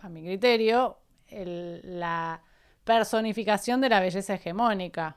[0.00, 0.98] a mi criterio,
[1.30, 2.40] la
[2.84, 5.16] personificación de la belleza hegemónica.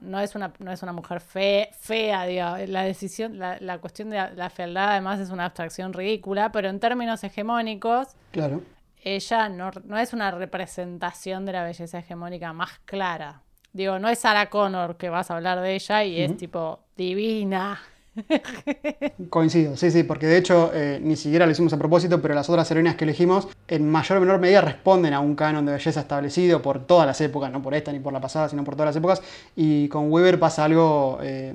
[0.00, 2.26] no, es una, no es una mujer fea,
[2.66, 7.22] la decisión, la, cuestión de la, fealdad además es una abstracción ridícula, pero en términos
[7.24, 8.62] hegemónicos, claro.
[9.02, 13.42] ella no, es una representación de la belleza hegemónica más clara.
[13.72, 17.78] Digo, no es Sarah Connor que vas a hablar de ella y es tipo divina,
[19.30, 22.48] Coincido, sí, sí, porque de hecho eh, ni siquiera lo hicimos a propósito, pero las
[22.48, 26.00] otras heroínas que elegimos en mayor o menor medida responden a un canon de belleza
[26.00, 28.88] establecido por todas las épocas, no por esta ni por la pasada, sino por todas
[28.88, 29.22] las épocas.
[29.54, 31.54] Y con Weber pasa algo, eh,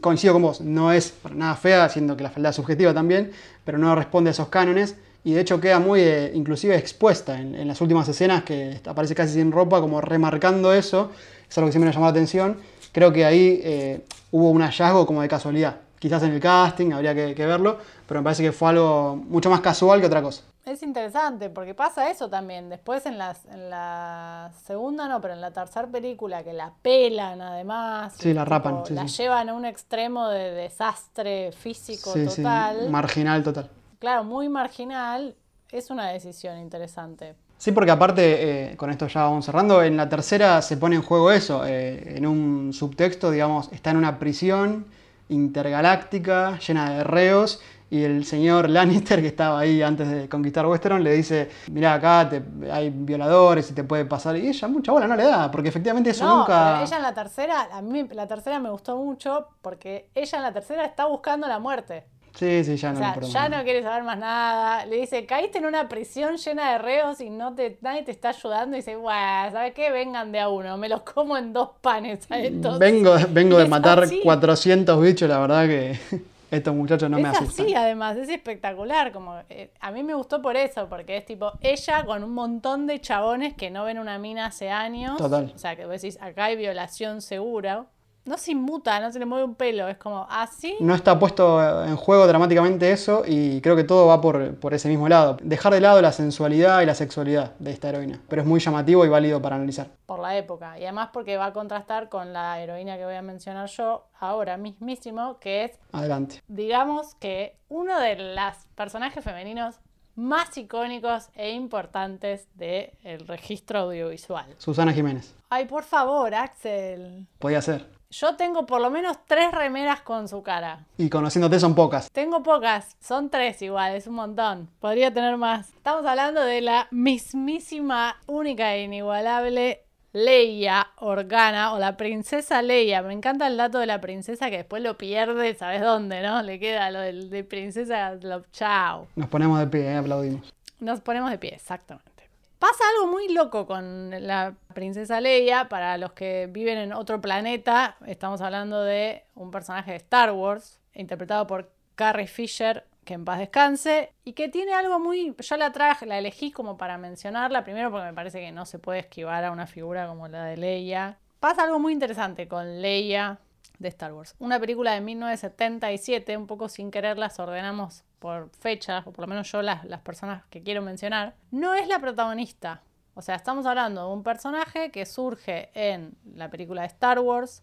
[0.00, 3.30] coincido con vos, no es nada fea, siendo que la falda es subjetiva también,
[3.64, 4.96] pero no responde a esos cánones.
[5.24, 9.34] Y de hecho queda muy eh, inclusive expuesta en, las últimas escenas, que aparece casi
[9.34, 11.10] sin ropa, como remarcando eso.
[11.48, 12.58] Es algo que siempre me llamó la atención.
[12.98, 15.76] Creo que ahí hubo un hallazgo como de casualidad.
[16.00, 19.60] Quizás en el casting, habría que, verlo, pero me parece que fue algo mucho más
[19.60, 20.42] casual que otra cosa.
[20.66, 22.68] Es interesante porque pasa eso también.
[22.68, 27.40] Después en, las, en la segunda no, pero en la tercera película que la pelan
[27.40, 28.14] además.
[28.18, 29.22] Sí, la rapan, sí, la sí.
[29.22, 32.90] llevan a un extremo de desastre físico sí, total.
[32.90, 33.70] marginal total.
[34.00, 35.36] claro, muy marginal.
[35.70, 37.36] Es una decisión interesante.
[37.58, 41.02] Sí, porque aparte, eh, con esto ya vamos cerrando, en la tercera se pone en
[41.02, 44.86] juego eso, eh, en un subtexto, digamos, está en una prisión
[45.28, 51.00] intergaláctica llena de reos y el señor Lannister, que estaba ahí antes de conquistar Westeros,
[51.00, 55.06] le dice, mira acá te- hay violadores y te puede pasar, y ella mucha bola
[55.08, 56.74] no le da, porque efectivamente eso no, nunca...
[56.74, 60.44] pero ella en la tercera, a mí la tercera me gustó mucho porque ella en
[60.44, 62.04] la tercera está buscando la muerte.
[62.38, 64.86] Sí, sí, ya O no sea, le importa ya no quiere saber más nada.
[64.86, 68.28] Le dice, caíste en una prisión llena de reos y no te, nadie te está
[68.28, 68.76] ayudando.
[68.76, 69.90] Y dice, guau, ¿sabes qué?
[69.90, 72.78] Vengan de a uno, me los como en dos panes a estos.
[72.78, 74.20] Vengo, vengo de matar así.
[74.22, 75.98] 400 bichos, la verdad que
[76.52, 77.66] estos muchachos no me asustan.
[77.66, 79.10] así, además, es espectacular.
[79.10, 82.86] Como, eh, a mí me gustó por eso, porque es tipo ella con un montón
[82.86, 85.16] de chabones que no ven una mina hace años.
[85.16, 85.50] Total.
[85.52, 87.86] O sea, que vos decís, acá hay violación segura.
[88.28, 89.88] No se inmuta, no se le mueve un pelo.
[89.88, 90.76] Es como, así.
[90.80, 94.88] No está puesto en juego dramáticamente eso y creo que todo va por, por ese
[94.88, 95.36] mismo lado.
[95.42, 98.20] Dejar de lado la sensualidad y la sexualidad de esta heroína.
[98.28, 99.88] Pero es muy llamativo y válido para analizar.
[100.06, 100.78] por la época.
[100.78, 104.56] Y además porque va a contrastar con la heroína que voy a mencionar yo ahora
[104.56, 106.42] mismísimo, que es, Adelante.
[106.48, 109.76] digamos que uno de los personajes femeninos
[110.16, 112.90] más icónicos e importantes del
[113.26, 114.46] registro audiovisual.
[114.58, 115.34] Susana Jiménez.
[115.48, 117.26] Ay, por favor, Axel.
[117.38, 117.86] Podía ser.
[118.10, 120.86] Yo tengo por lo menos tres remeras con su cara.
[120.96, 122.10] Y conociéndote son pocas.
[122.10, 124.70] Tengo pocas, son tres igual, es un montón.
[124.80, 125.68] Podría tener más.
[125.74, 129.82] Estamos hablando de la mismísima, única e inigualable
[130.14, 133.02] Leia Organa o la princesa Leia.
[133.02, 136.42] Me encanta el dato de la princesa que después lo pierde, ¿sabes dónde, no?
[136.42, 139.08] Le queda lo de, princesa, lo, chao.
[139.16, 140.54] Nos ponemos de pie, eh, aplaudimos.
[140.80, 142.17] Nos ponemos de pie, exactamente.
[142.58, 145.68] Pasa algo muy loco con la princesa Leia.
[145.68, 150.80] Para los que viven en otro planeta, estamos hablando de un personaje de Star Wars,
[150.92, 155.36] interpretado por Carrie Fisher, que en paz descanse, y que tiene algo muy...
[155.38, 158.80] Yo la traje, la elegí como para mencionarla, primero porque me parece que no se
[158.80, 161.18] puede esquivar a una figura como la de Leia.
[161.38, 163.38] Pasa algo muy interesante con Leia
[163.78, 164.34] de Star Wars.
[164.40, 169.28] Una película de 1977, un poco sin querer las ordenamos por fechas, o por lo
[169.28, 171.34] menos yo las, las personas que quiero mencionar.
[171.50, 172.82] No es la protagonista.
[173.14, 177.62] O sea, estamos hablando de un personaje que surge en la película de Star Wars,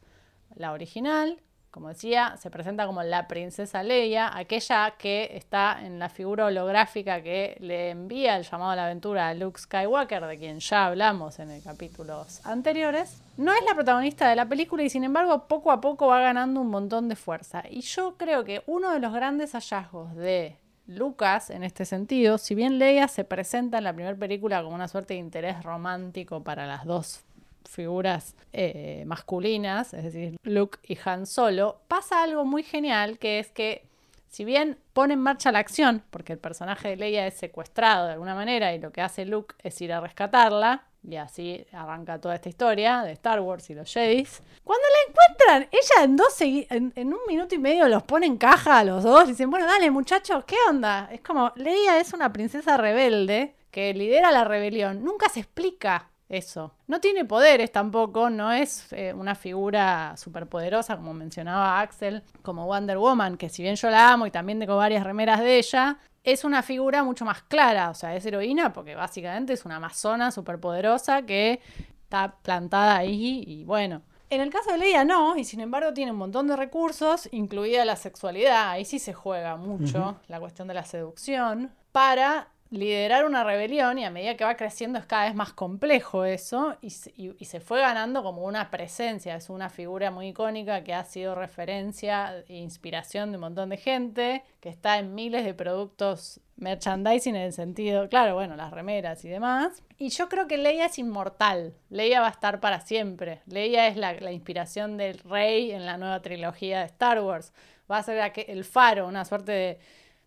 [0.55, 1.41] la original.
[1.75, 7.21] Como decía, se presenta como la princesa Leia, aquella que está en la figura holográfica
[7.21, 11.37] que le envía el llamado a la aventura a Luke Skywalker, de quien ya hablamos
[11.39, 13.21] en capítulos anteriores.
[13.35, 16.61] No es la protagonista de la película y sin embargo poco a poco va ganando
[16.61, 17.61] un montón de fuerza.
[17.69, 20.55] Y yo creo que uno de los grandes hallazgos de
[20.87, 24.87] Lucas en este sentido, si bien Leia se presenta en la primera película como una
[24.87, 27.24] suerte de interés romántico para las dos
[27.69, 33.51] figuras eh, masculinas, es decir, Luke y Han Solo, pasa algo muy genial que es
[33.51, 33.85] que
[34.27, 38.13] si bien pone en marcha la acción, porque el personaje de Leia es secuestrado de
[38.13, 42.35] alguna manera y lo que hace Luke es ir a rescatarla, y así arranca toda
[42.35, 44.41] esta historia de Star Wars y los Jedis.
[44.63, 48.79] Cuando la encuentran, ella en, dos en un minuto y medio los pone en caja
[48.79, 51.07] a los dos y dicen, bueno, dale muchachos, ¿qué onda?
[51.11, 55.03] Es como, Leia es una princesa rebelde que lidera la rebelión.
[55.03, 56.73] Nunca se explica eso.
[56.87, 62.97] No tiene poderes tampoco, no es eh, una figura superpoderosa como mencionaba Axel, como Wonder
[62.97, 66.43] Woman, que si bien yo la amo y también tengo varias remeras de ella, es
[66.43, 71.21] una figura mucho más clara, o sea, es heroína porque básicamente es una amazona superpoderosa
[71.21, 71.61] que
[72.03, 74.01] está plantada ahí y bueno.
[74.31, 77.85] En el caso de Leia no, y sin embargo tiene un montón de recursos, incluida
[77.85, 83.43] la sexualidad, ahí sí se juega mucho la cuestión de la seducción, para liderar una
[83.43, 87.13] rebelión y a medida que va creciendo es cada vez más complejo eso y, se-
[87.15, 91.35] y- se fue ganando como una presencia, es una figura muy icónica que ha sido
[91.35, 97.35] referencia e inspiración de un montón de gente, que está en miles de productos merchandising
[97.35, 99.83] en el sentido, claro, bueno, las remeras y demás.
[99.97, 103.95] Y yo creo que Leia es inmortal, Leia va a estar para siempre, Leia es
[103.97, 107.53] la, la inspiración del rey en la nueva trilogía de Star Wars,
[107.89, 109.79] va a ser el faro, una suerte de...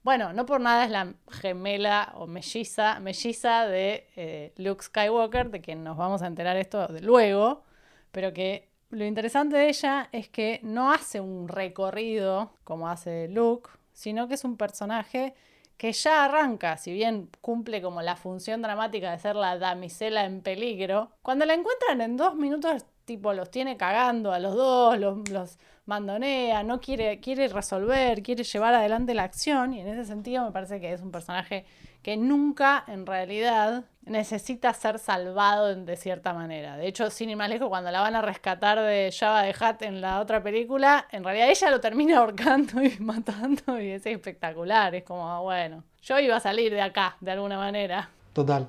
[0.09, 5.61] Bueno, no por nada es la gemela o melliza, melliza de eh, Luke Skywalker, de
[5.61, 7.63] quien nos vamos a enterar esto de luego,
[8.11, 13.69] pero que lo interesante de ella es que no hace un recorrido como hace Luke,
[13.93, 15.35] sino que es un personaje
[15.77, 20.41] que ya arranca, si bien cumple como la función dramática de ser la damisela en
[20.41, 25.29] peligro, cuando la encuentran en dos minutos, tipo, los tiene cagando a los dos, los,
[25.29, 30.45] los mandonea, no quiere, quiere resolver, quiere llevar adelante la acción, y en ese sentido
[30.45, 31.65] me parece que es un personaje
[32.03, 36.77] que nunca en realidad necesita ser salvado de cierta manera.
[36.77, 39.83] De hecho, sin ir más lejos, cuando la van a rescatar de Java de Hat
[39.83, 44.95] en la otra película, en realidad ella lo termina ahorcando y matando y es espectacular.
[44.95, 48.11] Es como, bueno, yo iba a salir de acá de alguna manera.
[48.35, 48.69] Total.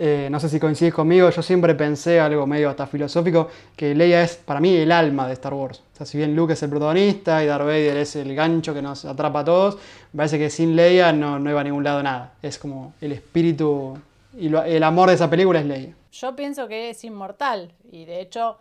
[0.00, 4.22] Eh, no sé si coincides conmigo, yo siempre pensé algo medio hasta filosófico, que Leia
[4.22, 5.82] es para mí el alma de Star Wars.
[5.92, 8.80] O sea, si bien Luke es el protagonista y Darth Vader es el gancho que
[8.80, 9.74] nos atrapa a todos,
[10.12, 12.34] me parece que sin Leia no, no iba a ningún lado nada.
[12.42, 13.98] Es como el espíritu
[14.38, 15.94] y el amor de esa película es Leia.
[16.12, 18.58] Yo pienso que es inmortal y de hecho,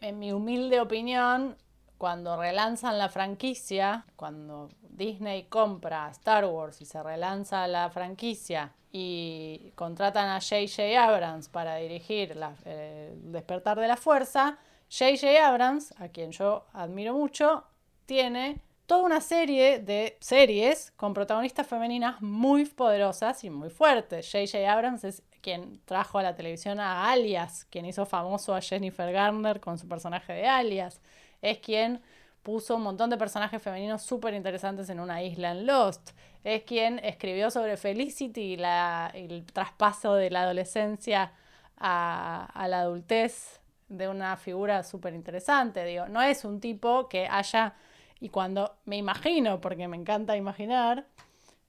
[0.00, 1.56] en mi humilde opinión,
[2.00, 9.70] cuando relanzan la franquicia, cuando Disney compra Star Wars y se relanza la franquicia y
[9.74, 10.82] contratan a J.J.
[10.98, 14.56] Abrams para dirigir El despertar de la fuerza,
[14.90, 15.46] J.J.
[15.46, 17.64] Abrams, a quien yo admiro mucho,
[18.06, 24.26] tiene toda una serie de series con protagonistas femeninas muy poderosas y muy fuertes.
[24.32, 24.72] J.J.
[24.72, 29.60] Abrams es quien trajo a la televisión a Alias, quien hizo famoso a Jennifer Garner
[29.60, 31.02] con su personaje de Alias.
[31.42, 32.00] Es quien
[32.42, 36.10] puso un montón de personajes femeninos súper interesantes en una isla en Lost.
[36.42, 41.32] Es quien escribió sobre Felicity y el traspaso de la adolescencia
[41.76, 45.84] a, a la adultez de una figura súper interesante.
[45.84, 47.74] Digo, no es un tipo que haya
[48.20, 51.06] y cuando me imagino, porque me encanta imaginar,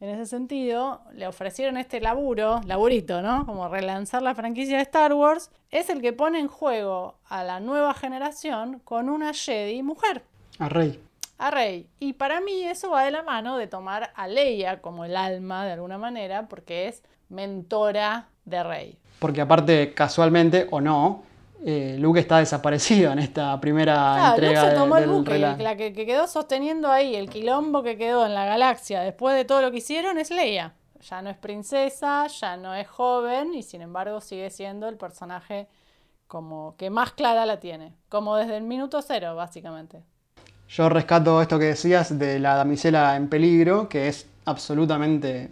[0.02, 3.46] en ese sentido, le ofrecieron este laburo, laburito, ¿no?
[3.46, 7.60] Como relanzar la franquicia de Star Wars, es el que pone en juego a la
[7.60, 10.24] nueva generación con una Jedi mujer.
[10.58, 11.00] A Rey.
[11.38, 11.88] A Rey.
[12.00, 15.66] Y para mí eso va de la mano de tomar a Leia como el alma,
[15.66, 18.98] de alguna manera, porque es mentora de Rey.
[19.20, 21.22] Porque aparte, casualmente o no,
[21.64, 24.62] eh, Luke está desaparecido en esta primera entrega.
[24.62, 28.34] Luke se tomó el buque, la que, quedó sosteniendo ahí el quilombo que quedó en
[28.34, 30.74] la galaxia después de todo lo que hicieron es Leia.
[31.02, 35.68] Ya no es princesa, ya no es joven y sin embargo sigue siendo el personaje
[36.28, 40.02] como que más clara la tiene, como desde el minuto cero básicamente.
[40.68, 45.52] Yo rescato esto que decías de la damisela en peligro, que es absolutamente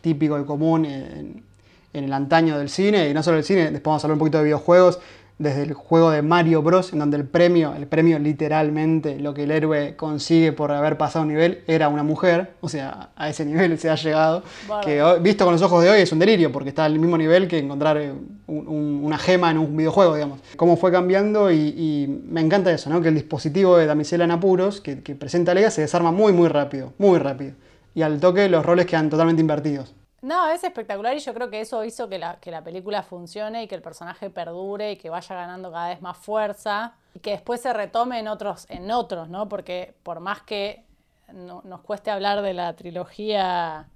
[0.00, 1.44] típico y común en,
[1.92, 4.18] en el antaño del cine, y no solo del cine, después vamos a hablar un
[4.20, 5.00] poquito de videojuegos
[5.38, 9.44] desde el juego de Mario Bros, en donde el premio, el premio literalmente, lo que
[9.44, 13.44] el héroe consigue por haber pasado un nivel, era una mujer, o sea, a ese
[13.44, 14.42] nivel se ha llegado,
[14.84, 17.48] que visto con los ojos de hoy es un delirio, porque está al mismo nivel
[17.48, 18.00] que encontrar
[18.46, 20.40] una gema en un videojuego, digamos.
[20.56, 23.00] Cómo fue cambiando y, me encanta eso, ¿no?
[23.00, 26.48] que el dispositivo de damisela en apuros que, que presenta Leia se desarma muy, muy
[26.48, 27.52] rápido, muy rápido.
[27.94, 29.94] Y al toque los roles quedan totalmente invertidos.
[30.22, 33.64] No, es espectacular y yo creo que eso hizo que la, que la película funcione
[33.64, 37.32] y que el personaje perdure y que vaya ganando cada vez más fuerza y que
[37.32, 39.48] después se retome en otros, en otros, ¿no?
[39.48, 40.84] Porque por más que
[41.32, 43.88] nos cueste hablar de la trilogía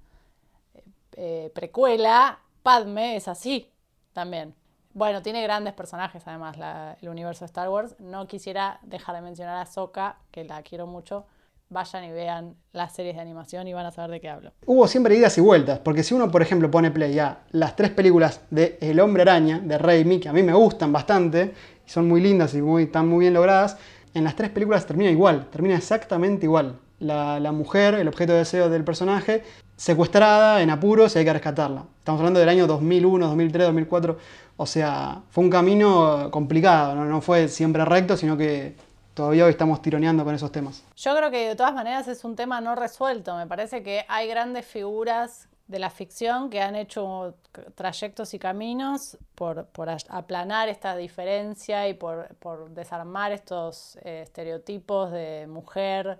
[0.73, 3.71] eh, eh, precuela, Padme es así
[4.11, 4.53] también.
[4.93, 6.57] Bueno, tiene grandes personajes además
[7.01, 7.95] el universo de Star Wars.
[7.99, 11.25] No quisiera dejar de mencionar a Sokka, que la quiero mucho,
[11.69, 14.51] vayan y vean las series de animación y van a saber de qué hablo.
[14.65, 17.91] Hubo siempre idas y vueltas, porque si uno, por ejemplo, pone play a las tres
[17.91, 21.53] películas de El Hombre Araña, de Raimi, que a mí me gustan bastante,
[21.85, 23.77] son muy lindas y muy, están muy bien logradas,
[24.13, 26.79] en las tres películas termina igual, termina exactamente igual.
[26.99, 29.43] La, la mujer, el objeto de deseo del personaje,
[29.75, 31.85] secuestrada, en apuros y hay que rescatarla.
[31.99, 34.17] Estamos hablando del año 2001, 2003, 2004,
[34.55, 38.75] o sea, fue un camino complicado, no, no fue siempre recto, sino que
[39.17, 40.83] todavía hoy estamos tironeando con esos temas.
[40.95, 43.35] Yo creo que de todas maneras es un tema no resuelto.
[43.35, 47.33] Me parece que hay grandes figuras de la ficción que han hecho
[47.73, 49.67] trayectos y caminos por,
[50.09, 56.19] aplanar esta diferencia y por, desarmar estos eh, estereotipos de mujer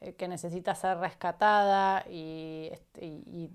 [0.00, 2.72] eh, que necesita ser rescatada y,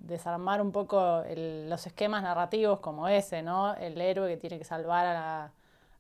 [0.04, 3.74] desarmar un poco los esquemas narrativos como ese, ¿no?
[3.76, 5.52] El héroe que tiene que salvar a la,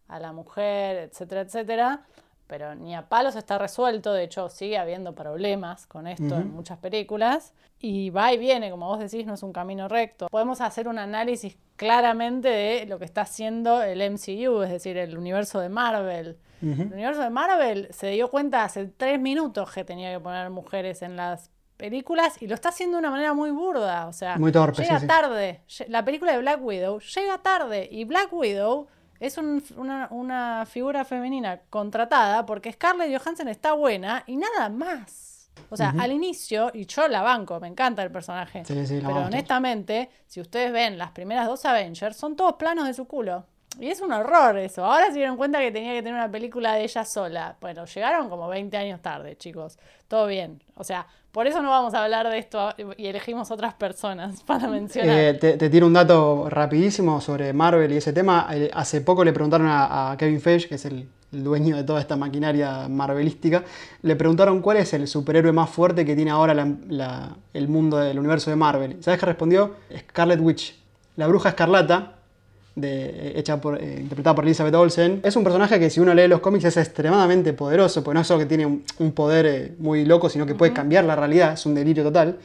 [0.07, 2.05] a la mujer, etcétera, etcétera
[2.49, 6.79] pero ni a palos está resuelto, de hecho sigue habiendo problemas con esto en muchas
[6.79, 10.27] películas, y va y viene, como vos decís, no es un camino recto.
[10.31, 15.15] Podemos hacer un análisis claramente de lo que está haciendo el MCU, es decir, el
[15.15, 16.39] universo de Marvel.
[16.63, 21.03] El universo de Marvel se dio cuenta hace tres minutos que tenía que poner mujeres
[21.03, 25.07] en las películas y lo está haciendo de una manera muy burda, o sea, llega
[25.07, 25.61] tarde.
[25.87, 28.87] La película de Black Widow llega tarde y Black Widow
[29.19, 35.49] es una, figura femenina contratada porque Scarlett Johansson está buena y nada más.
[35.69, 38.63] O sea, al inicio, y yo la banco, me encanta el personaje.
[38.65, 43.45] pero honestamente, si ustedes ven las primeras dos Avengers, son todos planos de su culo.
[43.77, 44.83] Y es un horror eso.
[44.83, 47.55] Ahora se dieron cuenta que tenía que tener una película de ella sola.
[47.61, 49.77] Bueno, llegaron como 20 años tarde, chicos.
[50.07, 50.61] Todo bien.
[50.75, 54.67] O sea, Por eso no vamos a hablar de esto y elegimos otras personas para
[54.67, 55.17] mencionar.
[55.17, 58.47] Eh, te, te, tiro un dato rapidísimo sobre Marvel y ese tema.
[58.51, 62.15] Eh, hace poco le preguntaron a, Kevin Feige, que es el, dueño de toda esta
[62.15, 63.63] maquinaria marvelística,
[64.01, 68.17] le preguntaron cuál es el superhéroe más fuerte que tiene ahora la, el mundo del
[68.17, 68.97] universo de Marvel.
[69.03, 69.75] ¿Sabes qué respondió?
[69.95, 70.75] Scarlet Witch,
[71.17, 72.18] la bruja escarlata,
[72.75, 75.21] de, hecha por, eh, interpretada por Elizabeth Olsen.
[75.23, 78.27] Es un personaje que si uno lee los cómics es extremadamente poderoso, porque no es
[78.27, 81.53] solo que tiene un, un poder eh, muy loco, sino que puede cambiar la realidad,
[81.53, 82.37] es un delirio total.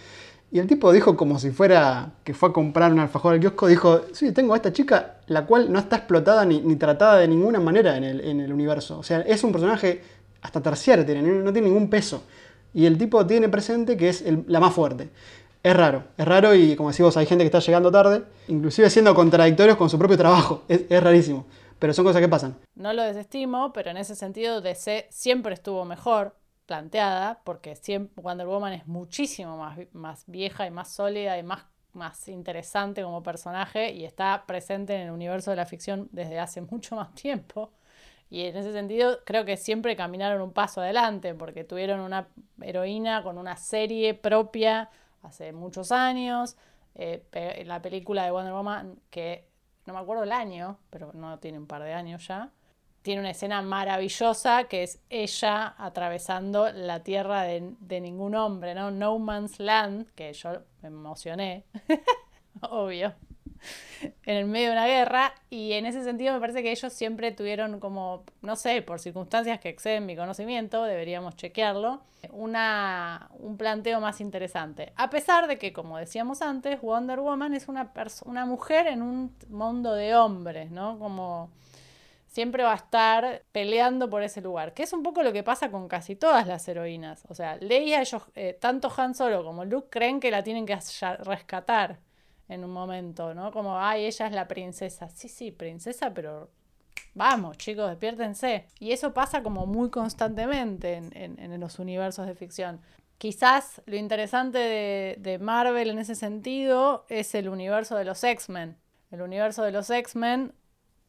[0.55, 3.67] Y el tipo dijo como si fuera que fue a comprar un alfajor al kiosco,
[3.67, 7.27] dijo, sí, tengo a esta chica, la cual no está explotada ni, ni tratada de
[7.27, 9.01] ninguna manera en el, en el, universo.
[9.01, 10.01] O sea, es un personaje
[10.43, 12.23] hasta terciario, tiene, no tiene ningún peso.
[12.73, 15.09] Y el tipo tiene presente que es el, la más fuerte.
[15.65, 19.15] Es raro, es raro y como decimos, hay gente que está llegando tarde, inclusive siendo
[19.15, 20.63] contradictorios con su propio trabajo.
[20.69, 21.47] Es, es rarísimo,
[21.79, 22.59] pero son cosas que pasan.
[22.75, 28.47] No lo desestimo, pero en ese sentido DC siempre estuvo mejor planteada, porque siempre Wonder
[28.47, 33.91] Woman es muchísimo más, más vieja y más sólida y más, más interesante como personaje
[33.91, 37.73] y está presente en el universo de la ficción desde hace mucho más tiempo.
[38.29, 42.29] Y en ese sentido creo que siempre caminaron un paso adelante, porque tuvieron una
[42.61, 44.91] heroína con una serie propia
[45.25, 46.57] hace muchos años,
[46.95, 49.49] eh, la película de Wonder Woman, que
[49.87, 52.53] no me acuerdo el año, pero no tiene un par de años ya,
[53.03, 58.91] tiene una escena maravillosa que es ella atravesando la tierra de, de, ningún hombre, ¿no?
[58.91, 61.67] No Man's Land, que yo me emocioné,
[62.63, 63.15] obvio,
[64.25, 65.35] en el medio de una guerra.
[65.51, 69.61] Y en ese sentido me parece que ellos siempre tuvieron como, no sé, por circunstancias
[69.61, 74.93] que exceden mi conocimiento, deberíamos chequearlo, una, un planteo más interesante.
[74.97, 77.93] A pesar de que, como decíamos antes, Wonder Woman es una,
[78.25, 80.99] una mujer en un mundo de hombres, ¿no?
[80.99, 81.51] Como
[82.27, 85.71] siempre va a estar peleando por ese lugar, que es un poco lo que pasa
[85.71, 87.25] con casi todas las heroínas.
[87.29, 90.77] O sea, Leia, ellos, eh, tanto Han Solo como Luke creen que la tienen que
[91.21, 91.99] rescatar
[92.49, 93.51] en un momento, ¿no?
[93.53, 95.09] Como, ay, ella es la princesa.
[95.09, 96.51] Sí, sí, princesa, pero
[97.15, 98.67] vamos, chicos, despiértense.
[98.79, 102.81] Y eso pasa como muy constantemente en, en, en los universos de ficción.
[103.19, 108.77] Quizás lo interesante de, de Marvel en ese sentido es el universo de los X-Men.
[109.11, 110.53] El universo de los X-Men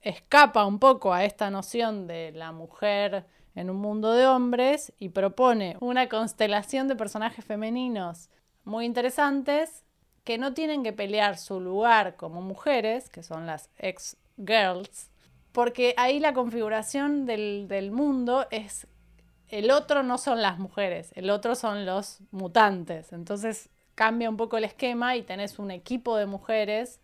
[0.02, 5.10] escapa un poco a esta noción de la mujer en un mundo de hombres y
[5.10, 8.30] propone una constelación de personajes femeninos
[8.64, 9.85] muy interesantes
[10.26, 15.10] que no tienen que pelear su lugar como mujeres, que son las ex-girls,
[15.54, 18.88] porque ahí la configuración del, del, mundo es,
[19.48, 24.58] el otro no son las mujeres, el otro son los mutantes, entonces cambia un poco
[24.58, 27.00] el esquema y tenés un equipo de mujeres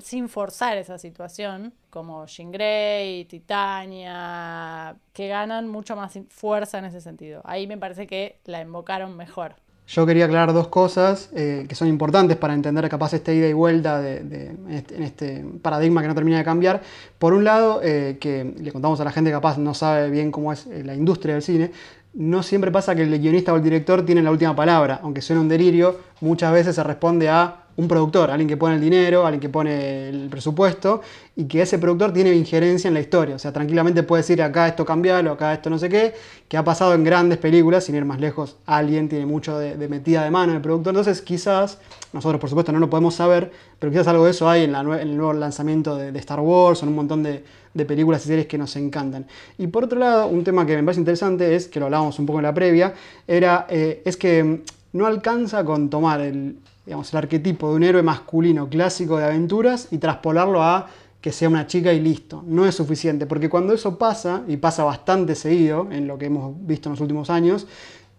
[0.00, 7.00] sin forzar esa situación, como Jean Grey, Titania, que ganan mucho más fuerza en ese
[7.00, 7.42] sentido.
[7.44, 9.56] Ahí me parece que la invocaron mejor.
[9.86, 13.52] Yo quería aclarar dos cosas eh, que son importantes para entender capaz esta ida y
[13.52, 16.80] vuelta de, de, en este paradigma que no termina de cambiar.
[17.18, 20.32] Por un lado, eh, que le contamos a la gente que capaz no sabe bien
[20.32, 21.70] cómo es eh, la industria del cine,
[22.14, 25.42] no siempre pasa que el guionista o el director tiene la última palabra, aunque suene
[25.42, 29.40] un delirio, muchas veces se responde a un productor, alguien que pone el dinero, alguien
[29.40, 31.02] que pone el presupuesto
[31.34, 33.34] y que ese productor tiene injerencia en la historia.
[33.34, 36.14] O sea, tranquilamente puede decir acá esto cambialo, acá esto no sé qué,
[36.48, 40.22] que ha pasado en grandes películas, sin ir más lejos, alguien tiene mucho de, metida
[40.22, 40.92] de mano en el productor.
[40.92, 41.78] Entonces, quizás,
[42.12, 45.16] nosotros por supuesto no lo podemos saber, pero quizás algo de eso hay en, el
[45.16, 48.76] nuevo lanzamiento de, Star Wars en un montón de, de películas y series que nos
[48.76, 49.26] encantan.
[49.58, 52.26] Y por otro lado, un tema que me parece interesante es, que lo hablábamos un
[52.26, 52.94] poco en la previa,
[53.26, 54.62] era, eh, es que
[54.94, 59.88] no alcanza con tomar el, digamos, el arquetipo de un héroe masculino clásico de aventuras
[59.90, 60.88] y traspolarlo a
[61.20, 62.44] que sea una chica y listo.
[62.46, 66.54] No es suficiente, porque cuando eso pasa, y pasa bastante seguido en lo que hemos
[66.64, 67.66] visto en los últimos años,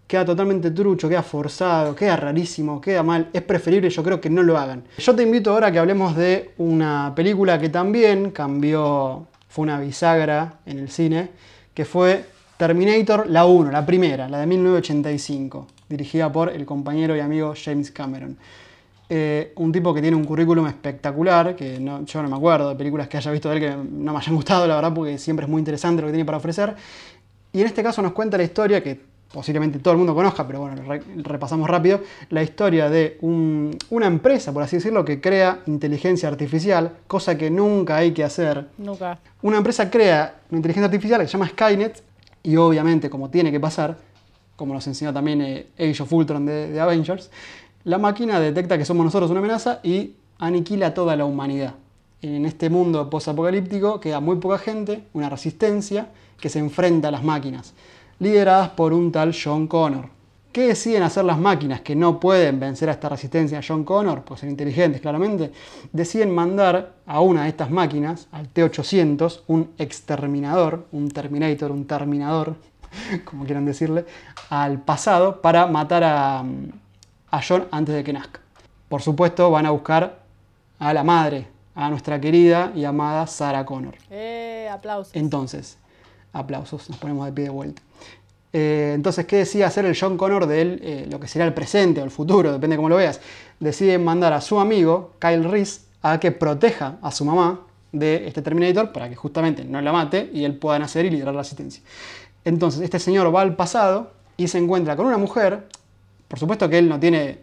[0.06, 3.30] queda totalmente trucho, queda forzado, queda rarísimo, queda mal.
[3.32, 4.84] Es preferible, yo creo que no lo hagan.
[4.98, 9.80] Yo te invito ahora a que hablemos de una película que también cambió, fue una
[9.80, 11.30] bisagra en el cine,
[11.74, 12.26] que fue
[12.58, 17.92] Terminator, la 1, la primera, la de 1985 dirigida por el compañero y amigo James
[17.92, 18.38] Cameron.
[19.08, 22.76] Eh, un tipo que tiene un currículum espectacular, que no, yo no me acuerdo de
[22.76, 25.46] películas que haya visto de él que no me hayan gustado, la verdad, porque siempre
[25.46, 26.76] es muy interesante lo que tiene para ofrecer.
[27.54, 29.00] Y en este caso nos cuenta la historia que
[29.32, 34.08] posiblemente todo el mundo conozca, pero bueno, re, repasamos rápido, la historia de un, una
[34.08, 38.68] empresa, por así decirlo, que crea inteligencia artificial, cosa que nunca hay que hacer.
[38.78, 39.20] Nunca.
[39.42, 42.02] Una empresa crea una inteligencia artificial que se llama Skynet,
[42.46, 43.98] y obviamente, como tiene que pasar,
[44.56, 47.32] como nos enseñó también eh, Age of Ultron de, de, Avengers,
[47.84, 51.74] la máquina detecta que somos nosotros una amenaza y aniquila toda la humanidad.
[52.22, 57.24] En este mundo post-apocalíptico queda muy poca gente, una resistencia que se enfrenta a las
[57.24, 57.74] máquinas,
[58.20, 60.10] lideradas por un tal John Connor,
[60.56, 64.24] ¿Qué deciden hacer las máquinas que no pueden vencer a esta resistencia a John Connor?
[64.24, 65.52] Pues ser inteligentes claramente.
[65.92, 72.56] Deciden mandar a una de estas máquinas, al T-800, un exterminador, un Terminator, un Terminador,
[73.26, 74.06] como quieran decirle,
[74.50, 78.40] al pasado para matar a, a John antes de que nazca.
[78.88, 80.20] Por supuesto, van a buscar
[80.80, 83.96] a la madre, a nuestra querida y amada Sarah Connor.
[84.10, 85.14] Eh, aplausos.
[85.18, 85.78] Entonces,
[86.32, 87.82] aplausos, nos ponemos de pie de vuelta.
[88.58, 91.54] Eh, entonces, ¿qué decide hacer el John Connor de él, eh, lo que será el
[91.54, 93.20] presente o el futuro, depende de cómo lo veas?
[93.60, 97.60] Decide mandar a su amigo, Kyle Reese, a que proteja a su mamá
[97.92, 101.36] de este Terminator para que justamente no la mate y él pueda nacer y liderar
[101.36, 101.84] la asistencia.
[102.46, 105.68] Entonces, este señor va al pasado y se encuentra con una mujer,
[106.30, 107.40] por supuesto que él no tiene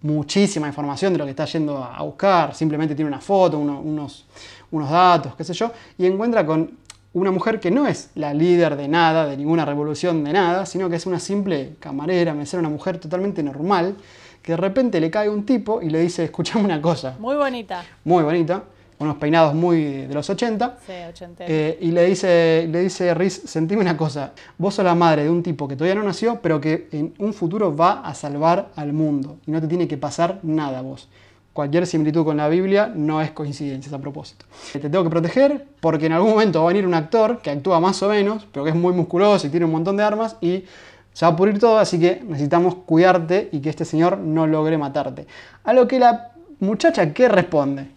[0.00, 4.24] muchísima información de lo que está yendo a buscar, simplemente tiene una foto, unos,
[4.70, 6.83] unos datos, qué sé yo, y encuentra con
[7.14, 10.90] una mujer que no es la líder de nada, de ninguna revolución de nada, sino
[10.90, 13.94] que es una simple camarera, mesera, una mujer totalmente normal,
[14.42, 17.16] que de repente le cae un tipo y le dice, escuchame una cosa.
[17.20, 17.84] Muy bonita.
[18.02, 18.64] Muy bonita,
[18.98, 20.78] unos peinados muy de los 80.
[20.84, 21.44] Sí, 80.
[21.46, 25.30] Eh, y le dice, le dice Riz, sentime una cosa, vos sos la madre de
[25.30, 28.92] un tipo que todavía no nació, pero que en un futuro va a salvar al
[28.92, 29.38] mundo.
[29.46, 31.08] Y no te tiene que pasar nada vos.
[31.54, 34.44] Cualquier similitud con la Biblia no es coincidencia, a propósito.
[34.72, 37.78] Te tengo que proteger porque en algún momento va a venir un actor que actúa
[37.78, 40.64] más o menos, pero que es muy musculoso y tiene un montón de armas y
[41.12, 44.76] se va a pudrir todo, así que necesitamos cuidarte y que este señor no logre
[44.76, 45.28] matarte.
[45.62, 47.92] A lo que la muchacha, ¿qué responde?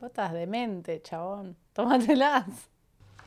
[0.00, 1.54] Vos estás demente, chabón.
[1.72, 2.46] Tómatelas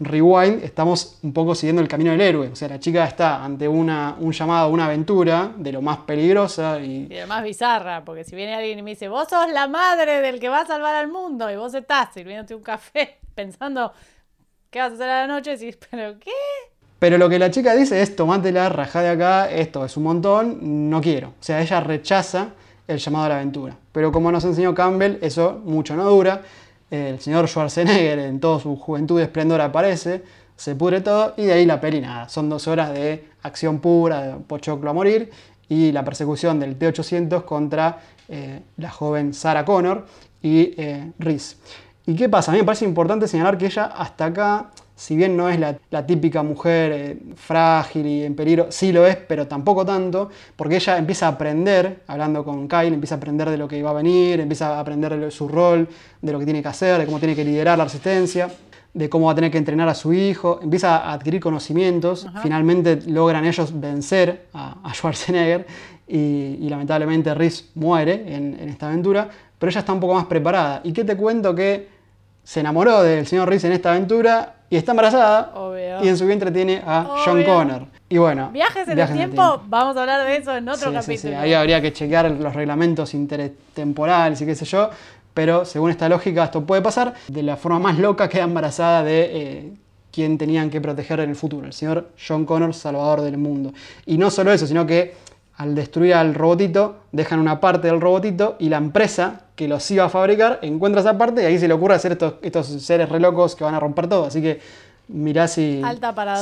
[0.01, 2.47] rewind, estamos un poco siguiendo el camino del héroe.
[2.47, 6.79] O sea, la chica está ante una, un llamado, una aventura de lo más peligrosa
[6.79, 7.03] y...
[7.03, 9.67] Y de lo más bizarra, porque si viene alguien y me dice, vos sos la
[9.67, 13.93] madre del que va a salvar al mundo, y vos estás sirviéndote un café pensando,
[14.69, 15.53] ¿qué vas a hacer a la noche?
[15.53, 16.31] Y decís, ¿pero qué?
[16.99, 20.89] Pero lo que la chica dice es, tomátela, rajá de acá, esto es un montón,
[20.89, 21.29] no quiero.
[21.29, 22.49] O sea, ella rechaza
[22.87, 23.75] el llamado a la aventura.
[23.91, 26.43] Pero como nos enseñó Campbell, eso mucho no dura
[26.91, 30.23] el señor Schwarzenegger en toda su juventud y esplendor aparece,
[30.55, 32.29] se pudre todo y de ahí la peli nada.
[32.29, 35.31] Son dos horas de acción pura, de pochoclo a morir
[35.69, 40.05] y la persecución del T-800 contra eh, la joven Sarah Connor
[40.41, 41.55] y eh, Reese.
[42.05, 42.51] ¿Y qué pasa?
[42.51, 44.71] A mí me parece importante señalar que ella hasta acá
[45.01, 49.15] si bien no es la, típica mujer eh, frágil y en peligro, sí lo es,
[49.15, 53.57] pero tampoco tanto, porque ella empieza a aprender, hablando con Kyle, empieza a aprender de
[53.57, 55.89] lo que iba a venir, empieza a aprender de su rol,
[56.21, 58.51] de lo que tiene que hacer, de cómo tiene que liderar la resistencia,
[58.93, 62.99] de cómo va a tener que entrenar a su hijo, empieza a adquirir conocimientos, finalmente
[63.07, 65.65] logran ellos vencer a, Schwarzenegger
[66.07, 69.27] y, lamentablemente Reese muere en, en esta aventura,
[69.57, 70.81] pero ella está un poco más preparada.
[70.83, 71.89] ¿Y qué te cuento que
[72.43, 75.53] se enamoró del señor Reese en esta aventura y está embarazada.
[76.01, 77.85] Y en su vientre tiene a John Connor.
[78.07, 78.49] Y bueno.
[78.51, 81.17] Viajes en, el, tiempo, vamos a hablar de eso en otro capítulo.
[81.17, 84.89] Sí, Ahí habría que chequear los reglamentos intertemporales y qué sé yo.
[85.33, 87.13] Pero según esta lógica, esto puede pasar.
[87.27, 89.73] De la forma más loca queda embarazada de eh,
[90.09, 93.73] quien tenían que proteger en el futuro, el señor John Connor, salvador del mundo.
[94.05, 95.15] Y no solo eso, sino que
[95.57, 100.05] al destruir al robotito, dejan una parte del robotito y la empresa que los iba
[100.05, 103.19] a fabricar encuentra esa parte y ahí se le ocurre hacer estos, estos seres re
[103.19, 104.25] locos que van a romper todo.
[104.25, 104.59] Así que
[105.09, 105.81] mirá si,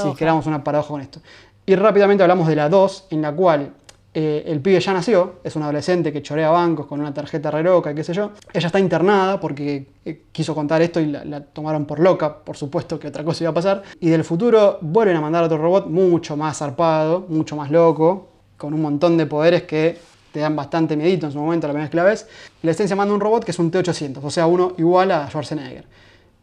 [0.02, 1.20] si creamos una paradoja con esto.
[1.66, 3.74] Y rápidamente hablamos de la 2, en la cual
[4.14, 7.62] eh, el pibe ya nació, es un adolescente que chorea bancos con una tarjeta re
[7.62, 8.32] loca, qué sé yo.
[8.54, 12.58] Ella está internada porque eh, quiso contar esto y la, la, tomaron por loca, por
[12.58, 13.84] supuesto que otra cosa iba a pasar.
[14.00, 18.30] Y del futuro vuelven a mandar a otro robot mucho más zarpado, mucho más loco,
[18.60, 19.98] con un montón de poderes que
[20.32, 22.28] te dan bastante miedito en su momento la primera vez que la ves.
[22.62, 25.86] La esencia manda un robot que es un T-800, o sea, uno igual a Schwarzenegger.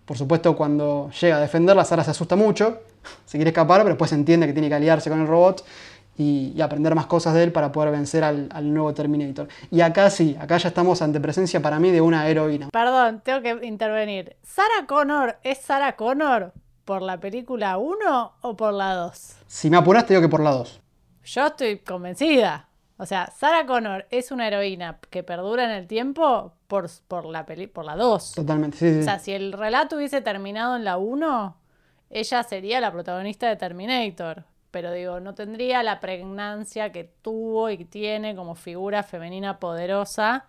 [0.05, 2.81] Por supuesto, cuando llega a defenderla, Sara se asusta mucho,
[3.27, 5.65] se quiere escapar, pero después entiende que tiene que aliarse con el robot
[6.19, 9.49] y, aprender más cosas de él para poder vencer al, al, nuevo Terminator.
[9.71, 12.71] Y acá sí, acá ya estamos ante presencia para mí de una heroína.
[12.73, 14.37] Perdón, tengo que intervenir.
[14.43, 16.53] ¿Sarah Connor es Sarah Connor
[16.87, 19.37] por la película 1 o por la 2?
[19.47, 20.81] Si me apuraste, digo que por la 2.
[21.27, 22.69] Yo estoy convencida.
[22.99, 27.45] O sea, Sarah Connor es una heroína que perdura en el tiempo por, por la
[27.45, 28.33] peli por la 2.
[28.37, 31.57] Totalmente, sí, O sea, si el relato hubiese terminado en la 1,
[32.11, 34.45] ella sería la protagonista de Terminator.
[34.71, 40.47] Pero digo, no tendría la pregnancia que tuvo y tiene como figura femenina poderosa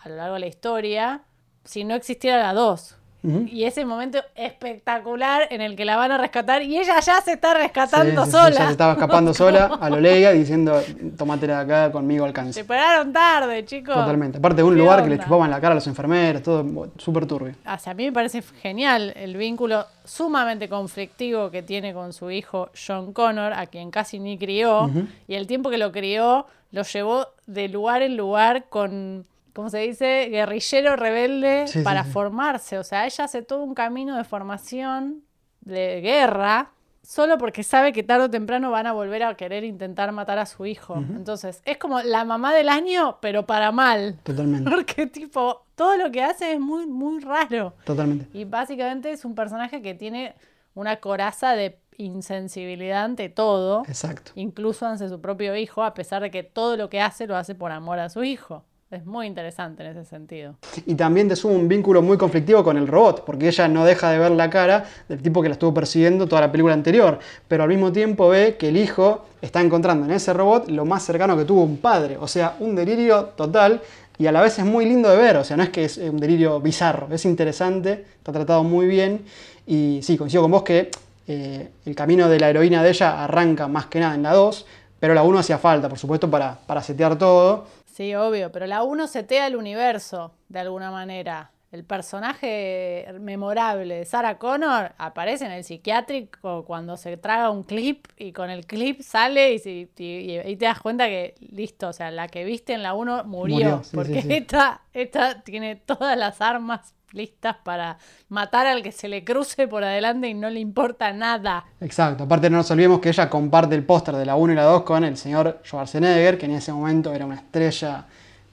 [0.00, 1.22] a lo largo de la historia
[1.64, 2.96] si no existiera la 2.
[3.24, 7.32] Y ese momento espectacular en el que la van a rescatar y ella ya se
[7.32, 8.48] está rescatando sola.
[8.48, 10.82] ella se estaba escapando sola a lo diciendo,
[11.16, 12.52] tómatela de acá, conmigo alcanza.
[12.52, 13.94] Se pararon tarde, chicos.
[13.94, 14.38] Totalmente.
[14.38, 17.54] Aparte de un lugar que le chupaban la cara a los enfermeros, todo súper turbio.
[17.66, 22.30] O sea, a mí me parece genial el vínculo sumamente conflictivo que tiene con su
[22.30, 24.90] hijo John Connor, a quien casi ni crió,
[25.26, 29.24] y el tiempo que lo crió lo llevó de lugar en lugar con,
[29.54, 30.28] ¿cómo se dice?
[30.30, 32.10] Guerrillero rebelde Sí, para sí.
[32.10, 32.78] formarse.
[32.78, 35.22] O sea, ella hace todo un camino de formación,
[35.62, 40.10] de guerra, solo porque sabe que tarde o temprano van a volver a querer intentar
[40.12, 40.96] matar a su hijo.
[40.96, 44.18] Entonces, es como la mamá del año, pero para mal.
[44.22, 44.70] Totalmente.
[44.70, 47.74] Porque, tipo, todo lo que hace es muy, muy raro.
[47.84, 48.26] Totalmente.
[48.36, 50.34] Y básicamente es un personaje que tiene
[50.74, 54.32] una coraza de insensibilidad ante todo, Exacto.
[54.34, 57.54] incluso ante su propio hijo, a pesar de que todo lo que hace lo hace
[57.54, 58.64] por amor a su hijo.
[58.94, 60.54] Es muy interesante en ese sentido.
[60.86, 64.08] Y también te suma un vínculo muy conflictivo con el robot, porque ella no deja
[64.10, 67.18] de ver la cara del tipo que la estuvo persiguiendo toda la película anterior,
[67.48, 71.02] pero al mismo tiempo ve que el hijo está encontrando en ese robot lo más
[71.02, 73.82] cercano que tuvo un padre, o sea, un delirio total
[74.16, 75.98] y a la vez es muy lindo de ver, o sea, no es que es
[75.98, 79.24] un delirio bizarro, es interesante, está tratado muy bien
[79.66, 80.92] y sí, coincido con vos que
[81.26, 84.66] eh, el camino de la heroína de ella arranca más que nada en la 2,
[85.00, 87.66] pero la 1 hacía falta, por supuesto, para, para setear todo.
[87.94, 91.52] Sí, obvio, pero la 1 setea el universo de alguna manera.
[91.70, 98.06] El personaje memorable de Sarah Connor aparece en el psiquiátrico cuando se traga un clip
[98.16, 101.92] y con el clip sale y, y- y- y te das cuenta que listo, o
[101.92, 103.54] sea, la que viste en la 1 murió.
[103.56, 104.34] Murió, sí, porque sí, sí.
[104.34, 107.98] Esta, esta tiene todas las armas listas para
[108.28, 111.64] matar al que se le cruce por adelante y no le importa nada.
[111.80, 114.64] Exacto, aparte no nos olvidemos que ella comparte el póster de la 1 y la
[114.64, 118.06] 2 con el señor Schwarzenegger, que en ese momento era una estrella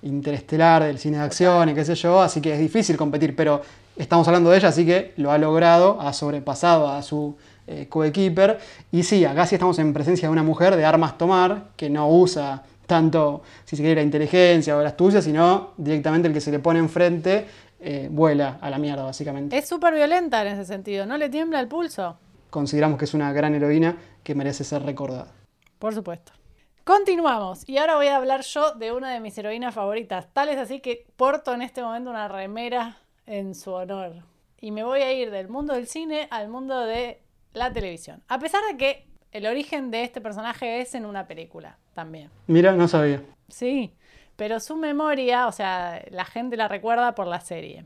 [0.04, 3.62] interestelar del cine de acción y qué sé yo, así que es difícil competir, pero
[3.96, 7.36] estamos hablando de ella, así que lo ha logrado, ha sobrepasado a su
[7.68, 8.60] eh, coequiper.
[8.92, 12.10] Y sí, acá sí estamos en presencia de una mujer de armas tomar, que no
[12.10, 16.52] usa tanto, si se quiere, la inteligencia o la astucia, sino directamente el que se
[16.52, 17.46] le pone enfrente
[17.82, 19.58] eh, vuela a la mierda, básicamente.
[19.58, 22.18] Es súper violenta en ese sentido, no le tiembla el pulso.
[22.50, 25.32] Consideramos que es una gran heroína que merece ser recordada.
[25.80, 26.34] Por supuesto.
[26.84, 27.68] Continuamos.
[27.68, 30.28] Y ahora voy a hablar yo de una de mis heroínas favoritas.
[30.34, 34.24] Tal es así que porto en este momento una remera en su honor.
[34.60, 37.22] Y me voy a ir del mundo del cine al mundo de
[37.54, 38.24] la televisión.
[38.28, 42.30] A pesar de que el origen de este personaje es en una película también.
[42.48, 43.24] Mira, no sabía.
[43.48, 43.94] Sí,
[44.42, 47.86] pero su memoria, o sea, la gente la recuerda por la serie.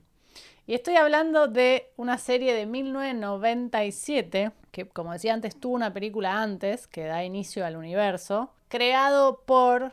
[0.66, 6.41] Y estoy hablando de una serie de 1997, que como decía antes, tuvo una película
[6.41, 9.91] antes que da inicio al universo, creado por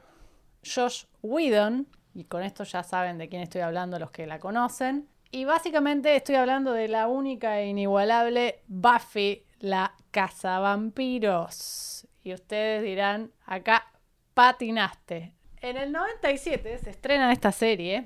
[0.64, 5.08] Josh Whedon, y con esto ya saben de quién estoy hablando los que la conocen.
[5.32, 12.06] Y básicamente estoy hablando de la única e inigualable Buffy, la cazavampiros.
[12.22, 13.90] Y ustedes dirán, acá
[14.34, 15.34] patinaste.
[15.62, 18.04] En el 97 se estrena esta serie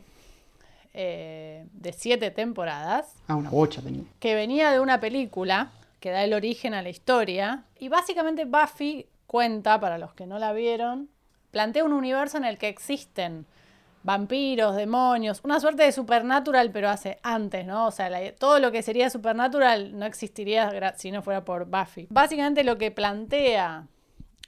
[0.94, 4.04] eh, de siete temporadas Ah, una bocha tenía.
[4.20, 7.64] que venía de una película que da el origen a la historia.
[7.78, 11.08] Y básicamente Buffy cuenta, para los que no la vieron,
[11.50, 13.46] plantea un universo en el que existen
[14.02, 17.86] vampiros, demonios, una suerte de supernatural, pero hace antes, ¿no?
[17.86, 22.06] O sea, la- todo lo que sería supernatural no existiría si no fuera por Buffy.
[22.10, 23.86] Básicamente lo que plantea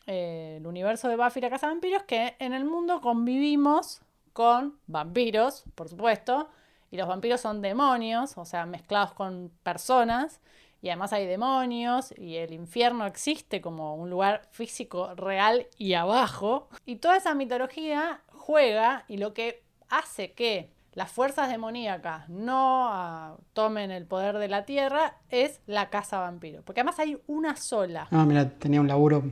[0.09, 4.01] eh, el universo de Buffy la Casa de Vampiros que en el mundo convivimos
[4.33, 6.49] con vampiros, por supuesto,
[6.91, 10.41] y los vampiros son demonios, o sea, mezclados con personas,
[10.81, 16.71] y además hay demonios, y el infierno existe como un lugar físico real y abajo,
[16.87, 23.37] y toda esa mitología juega y lo que hace que las fuerzas demoníacas no ah,
[23.53, 28.09] tomen el poder de la tierra es la casa vampiro, porque además hay una sola.
[28.11, 29.23] Ah, mira, tenía un laburo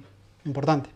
[0.47, 0.91] importante.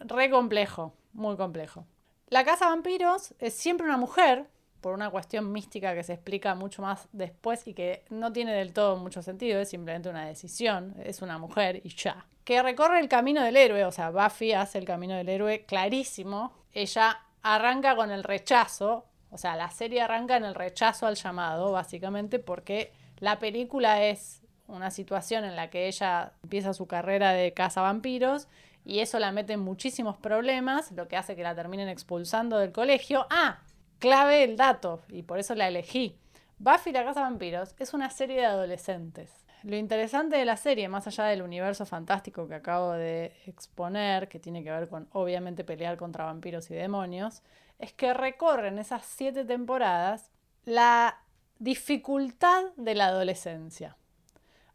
[0.00, 1.86] Re complejo, muy complejo.
[2.28, 4.46] La casa vampiros es siempre una mujer,
[4.80, 8.72] por una cuestión mística que se explica mucho más después y que no tiene del
[8.72, 12.24] todo mucho sentido, es simplemente una decisión, es una mujer y ya.
[12.44, 16.52] Que recorre el camino del héroe, o sea, Buffy hace el camino del héroe clarísimo.
[16.72, 21.72] Ella arranca con el rechazo, o sea, la serie arranca en el rechazo al llamado,
[21.72, 27.52] básicamente, porque la película es una situación en la que ella empieza su carrera de
[27.52, 28.48] caza vampiros
[28.84, 32.72] y eso la mete en muchísimos problemas, lo que hace que la terminen expulsando del
[32.72, 33.26] colegio.
[33.30, 33.60] Ah,
[33.98, 36.16] clave el dato, y por eso la elegí.
[36.58, 39.32] Buffy la Casa Vampiros es una serie de adolescentes.
[39.62, 44.38] Lo interesante de la serie, más allá del universo fantástico que acabo de exponer, que
[44.38, 47.42] tiene que ver con obviamente pelear contra vampiros y demonios,
[47.78, 50.30] es que recorren esas siete temporadas
[50.64, 51.18] la
[51.58, 53.96] dificultad de la adolescencia.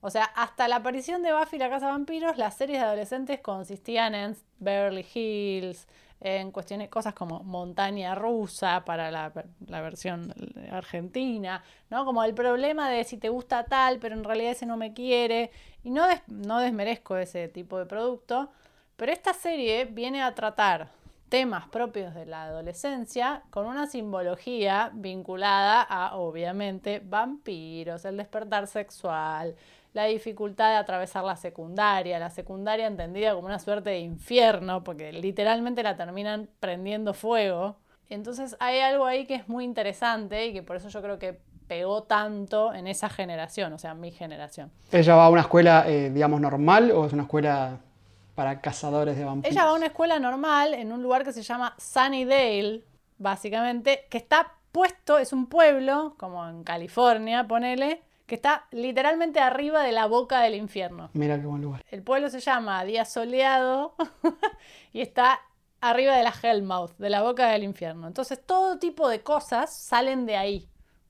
[0.06, 3.40] O sea, hasta la aparición de Buffy la Casa de Vampiros, las series de adolescentes
[3.40, 5.88] consistían en Beverly Hills,
[6.22, 9.32] en cuestiones, cosas como montaña rusa para la,
[9.82, 10.32] versión
[10.72, 12.06] argentina, ¿no?
[12.06, 15.50] Como el problema de si te gusta tal, pero en realidad ese no me quiere.
[15.84, 18.52] Y no, no desmerezco ese tipo de producto,
[18.98, 20.92] pero esta serie viene a tratar
[21.30, 29.56] temas propios de la adolescencia con una simbología vinculada a, obviamente, vampiros, el despertar sexual,
[29.96, 35.14] la dificultad de atravesar la secundaria, la secundaria entendida como una suerte de infierno, porque
[35.14, 37.78] literalmente la terminan prendiendo fuego.
[38.10, 41.40] Entonces hay algo ahí que es muy interesante y que por eso yo creo que
[41.70, 44.70] pegó tanto en esa generación, o sea, mi generación.
[44.92, 47.80] ¿Ella va a una escuela, eh, digamos, normal o es una escuela
[48.36, 49.56] para cazadores de vampiros?
[49.56, 52.84] Ella va a una escuela normal en un lugar que se llama Sunnydale,
[53.18, 59.84] básicamente, que está puesto, es un pueblo, como en California, ponele, que está literalmente arriba
[59.84, 61.10] de la boca del infierno.
[61.14, 61.84] Mira qué buen lugar.
[61.90, 63.96] El pueblo se llama Día Soleado
[64.94, 65.40] y está
[65.82, 68.08] arriba de la Hellmouth, de la boca del infierno.
[68.08, 70.68] Entonces todo tipo de cosas salen de ahí,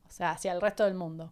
[0.07, 1.31] o sea, hacia el resto del mundo.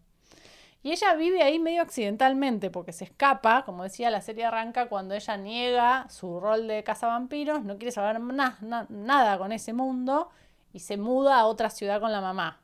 [0.81, 5.15] Y ella vive ahí medio accidentalmente porque se escapa, como decía, la serie arranca cuando
[5.15, 10.29] ella niega su rol de cazavampiros, no quiere saber nada con ese mundo
[10.73, 12.61] y se muda a otra ciudad con la mamá.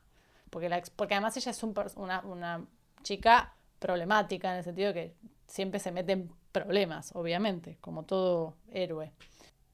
[0.50, 2.66] Porque, porque además ella es una, una
[3.02, 5.14] chica problemática en el sentido que
[5.46, 9.12] siempre se mete en problemas, obviamente, como todo héroe.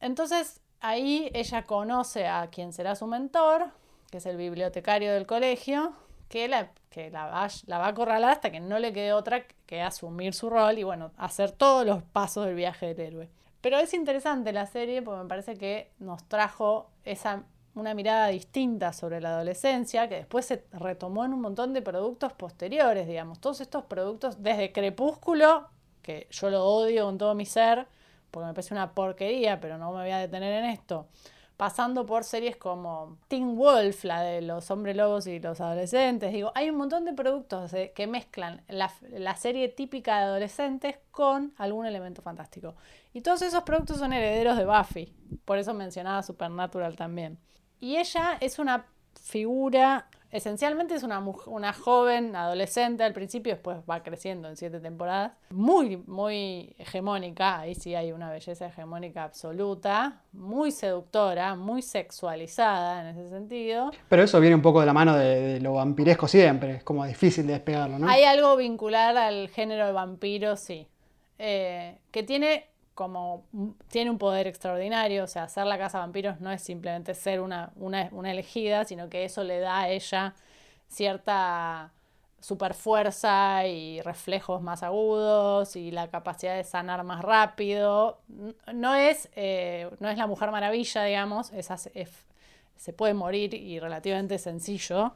[0.01, 3.71] Entonces ahí ella conoce a quien será su mentor,
[4.11, 5.93] que es el bibliotecario del colegio,
[6.29, 9.45] que la, que la, va, la va a acorralar hasta que no le quede otra
[9.67, 13.31] que asumir su rol y bueno, hacer todos los pasos del viaje del héroe.
[13.61, 17.45] Pero es interesante la serie porque me parece que nos trajo esa
[17.77, 22.33] una mirada distinta sobre la adolescencia, que después se retomó en un montón de productos
[22.33, 23.39] posteriores, digamos.
[23.39, 25.69] Todos estos productos, desde Crepúsculo,
[26.03, 27.87] que yo lo odio con todo mi ser,
[28.31, 31.09] porque me parece una porquería, pero no me voy a detener en esto,
[31.59, 36.33] pasando por series como Teen Wolf, la de los hombres lobos y los adolescentes.
[36.33, 41.53] Digo, hay un montón de productos que mezclan la, la, serie típica de adolescentes con
[41.59, 42.75] algún elemento fantástico.
[43.13, 45.13] Y todos esos productos son herederos de Buffy.
[45.45, 47.39] Por eso mencionaba Supernatural también.
[47.81, 48.87] Y ella es una
[49.27, 55.33] figura, esencialmente es una, una joven adolescente al principio, después va creciendo en siete temporadas,
[55.51, 63.19] muy, muy hegemónica, ahí sí hay una belleza hegemónica absoluta, muy seductora, muy sexualizada en
[63.19, 63.91] ese sentido.
[64.09, 67.47] Pero eso viene un poco de la mano de, lo vampiresco siempre, es como difícil
[67.47, 68.09] de despegarlo, ¿no?
[68.09, 70.87] Hay algo vincular al género de vampiro, sí.
[71.39, 72.67] Eh, que tiene
[72.97, 73.45] como
[73.89, 77.71] tiene un poder extraordinario, o sea, hacer la casa vampiros no es simplemente ser una,
[77.77, 80.35] una, elegida, sino que eso le da a ella
[80.89, 81.93] cierta
[82.41, 88.19] superfuerza y reflejos más agudos y la capacidad de sanar más rápido.
[88.73, 91.53] No es, eh, no es la Mujer Maravilla, digamos,
[92.77, 95.15] se puede morir y relativamente sencillo,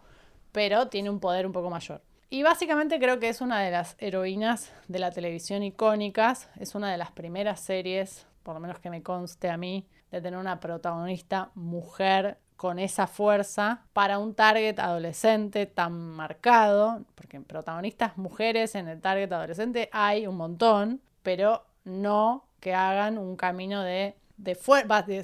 [0.52, 2.02] pero tiene un poder un poco mayor.
[2.32, 6.88] Y básicamente creo que es una de las heroínas de la televisión icónicas, es una
[6.92, 10.60] de las primeras series, por lo menos que me conste a mí, de tener una
[10.60, 18.86] protagonista mujer con esa fuerza para un target adolescente tan marcado, porque protagonistas mujeres en
[18.86, 24.56] el target adolescente hay un montón, pero no que hagan un camino de, de,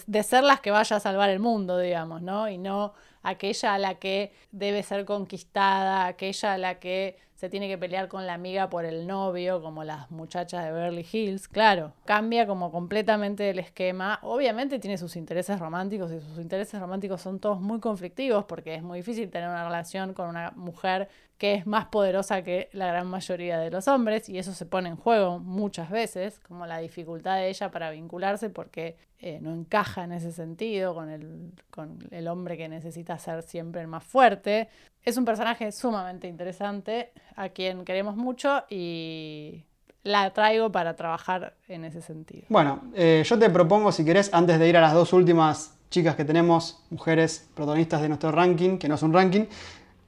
[0.07, 2.49] de ser las que vaya a salvar el mundo, digamos, ¿no?
[2.49, 2.95] Y no
[3.27, 8.09] aquella a la que debe ser conquistada, aquella a la que se tiene que pelear
[8.09, 12.73] con la amiga por el novio, como las muchachas de Beverly Hills, claro, cambia como
[12.73, 14.19] completamente el esquema.
[14.23, 18.83] Obviamente tiene sus intereses románticos y sus intereses románticos son todos muy conflictivos porque es
[18.83, 23.07] muy difícil tener una relación con una mujer que es más poderosa que la gran
[23.07, 27.37] mayoría de los hombres y eso se pone en juego muchas veces, como la dificultad
[27.37, 28.97] de ella para vincularse porque
[29.27, 33.81] eh, no encaja en ese sentido con el, con el hombre que necesita ser siempre
[33.81, 34.69] el más fuerte.
[35.03, 39.65] Es un personaje sumamente interesante, a quien queremos mucho y
[40.05, 42.45] la traigo para trabajar en ese sentido.
[42.51, 46.15] Bueno, eh, yo te propongo, si querés, antes de ir a las dos últimas chicas
[46.15, 49.47] que tenemos, mujeres protagonistas de nuestro ranking, que no es un ranking,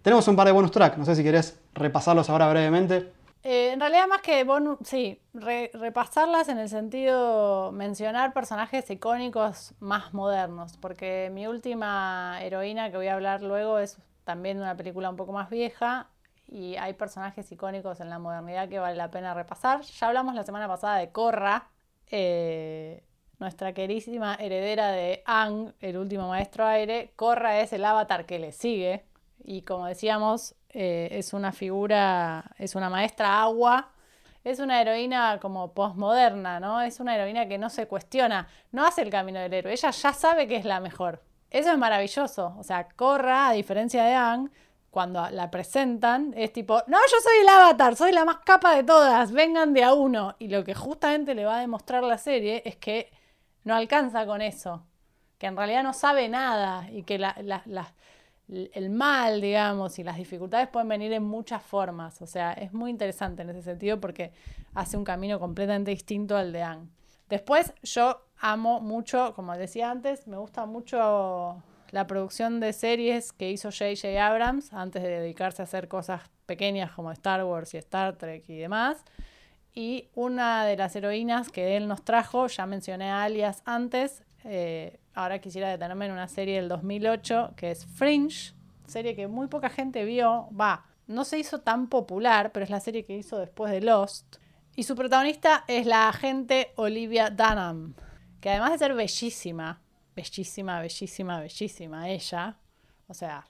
[0.02, 0.96] tenemos un par de bonus track.
[0.96, 3.10] No sé si querés repasarlos ahora brevemente.
[3.44, 10.12] Eh, en realidad más que bonus, sí, repasarlas en el sentido mencionar personajes icónicos más
[10.12, 15.16] modernos, porque mi última heroína que voy a hablar luego es también una película un
[15.16, 16.10] poco más vieja
[16.48, 19.82] y hay personajes icónicos en la modernidad que vale la pena repasar.
[19.82, 21.70] Ya hablamos la semana pasada de Corra,
[22.10, 23.04] eh,
[23.38, 27.12] nuestra querísima heredera de Ang, el último maestro aire.
[27.16, 29.04] Corra es el avatar que le sigue
[29.44, 33.90] y como decíamos, eh, es una figura, es una maestra agua.
[34.44, 36.80] Es una heroína como postmoderna, ¿no?
[36.80, 40.12] Es una heroína que no se cuestiona, no hace el camino del héroe, ella ya
[40.12, 41.22] sabe que es la mejor.
[41.50, 42.54] Eso es maravilloso.
[42.58, 44.50] O sea, Corra, a diferencia de Ang,
[44.90, 48.84] cuando la presentan, es tipo, no, yo soy el avatar, soy la más capa de
[48.84, 50.34] todas, vengan de a uno.
[50.38, 53.10] Y lo que justamente le va a demostrar la serie es que
[53.64, 54.84] no alcanza con eso.
[55.38, 57.18] que en realidad no sabe nada y que
[58.48, 62.22] el mal, digamos, y las dificultades pueden venir en muchas formas.
[62.22, 64.32] O sea, es muy interesante en ese sentido porque
[64.74, 66.88] hace un camino completamente distinto al de Anne.
[67.28, 73.50] Después, yo amo mucho, como decía antes, me gusta mucho la producción de series que
[73.50, 74.26] hizo J.J.
[74.26, 78.56] Abrams antes de dedicarse a hacer cosas pequeñas como Star Wars y Star Trek y
[78.56, 79.04] demás.
[79.74, 84.98] Y una de las heroínas que él nos trajo, ya mencioné a Alias antes, eh,
[85.18, 88.54] ahora quisiera detenerme en una serie del 2008 que es Fringe,
[88.86, 92.78] serie que muy poca gente vio, va, no se hizo tan popular, pero es la
[92.78, 94.36] serie que hizo después de Lost.
[94.76, 97.94] Y su protagonista es la agente Olivia Dunham,
[98.40, 99.82] que además de ser bellísima,
[100.14, 102.56] bellísima, bellísima, bellísima ella,
[103.08, 103.44] o sea,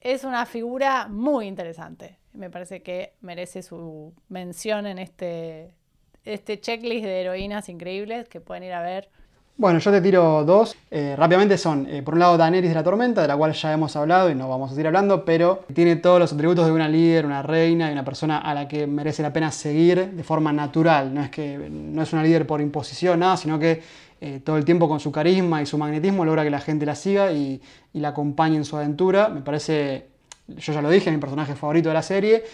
[0.00, 2.18] es una figura muy interesante.
[2.32, 5.76] Me parece que merece su mención en este,
[6.24, 9.10] este checklist de heroínas increíbles que pueden ir a ver
[9.56, 10.76] bueno, yo te tiro dos.
[10.90, 13.72] Eh, rápidamente son, eh, por un lado, Daenerys de la Tormenta, de la cual ya
[13.72, 16.88] hemos hablado y no vamos a seguir hablando, pero tiene todos los atributos de una
[16.88, 20.52] líder, una reina y una persona a la que merece la pena seguir de forma
[20.52, 21.14] natural.
[21.14, 23.80] No es que no es una líder por imposición, nada, sino que
[24.20, 26.96] eh, todo el tiempo con su carisma y su magnetismo logra que la gente la
[26.96, 27.60] siga y,
[27.92, 29.28] y la acompañe en su aventura.
[29.28, 30.06] Me parece,
[30.48, 32.44] yo ya lo dije, mi personaje favorito de la serie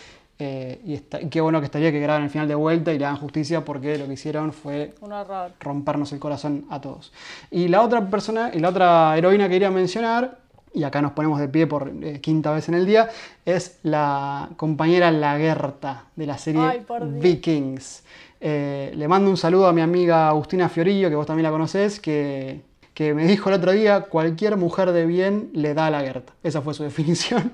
[0.41, 3.19] eh, y, qué bueno que estaría que graben el final de vuelta y le hagan
[3.19, 4.95] justicia porque lo que hicieron fue
[5.61, 7.13] rompernos el corazón a todos.
[7.51, 10.39] Y la otra persona, y la otra heroína que quería mencionar,
[10.73, 13.11] y acá nos ponemos de pie por eh, quinta vez en el día,
[13.45, 16.85] es la compañera Lagerta de la serie
[17.21, 18.05] Vikings.
[18.41, 22.01] Eh, le mando un saludo a mi amiga Agustina Fiorillo, que vos también la conocés,
[22.01, 22.63] que
[23.01, 26.35] que me dijo el otro día, cualquier mujer de bien le da a la Gerta.
[26.43, 27.51] Esa fue su definición.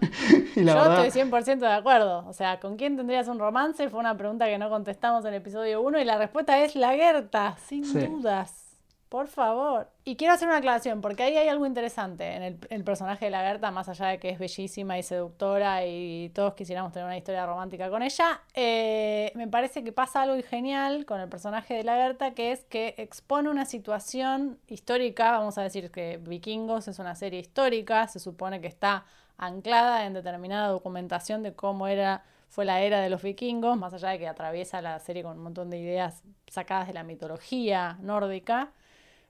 [0.56, 2.26] y la Yo estoy 100% de acuerdo.
[2.26, 3.88] O sea, ¿con quién tendrías un romance?
[3.88, 6.94] Fue una pregunta que no contestamos en el episodio 1 y la respuesta es la
[6.94, 8.65] Gerta, sin dudas.
[9.08, 9.88] Por favor.
[10.04, 13.42] Y quiero hacer una aclaración, porque ahí hay algo interesante en el, personaje de la
[13.42, 17.46] Gerta, más allá de que es bellísima y seductora y todos quisiéramos tener una historia
[17.46, 18.42] romántica con ella.
[18.54, 22.64] Eh, me parece que pasa algo genial con el personaje de la Gerta, que es
[22.64, 25.32] que expone una situación histórica.
[25.32, 29.04] Vamos a decir que Vikingos es una serie histórica, se supone que está
[29.38, 34.10] anclada en determinada documentación de cómo era fue la era de los vikingos, más allá
[34.10, 38.72] de que atraviesa la serie con un montón de ideas sacadas de la mitología nórdica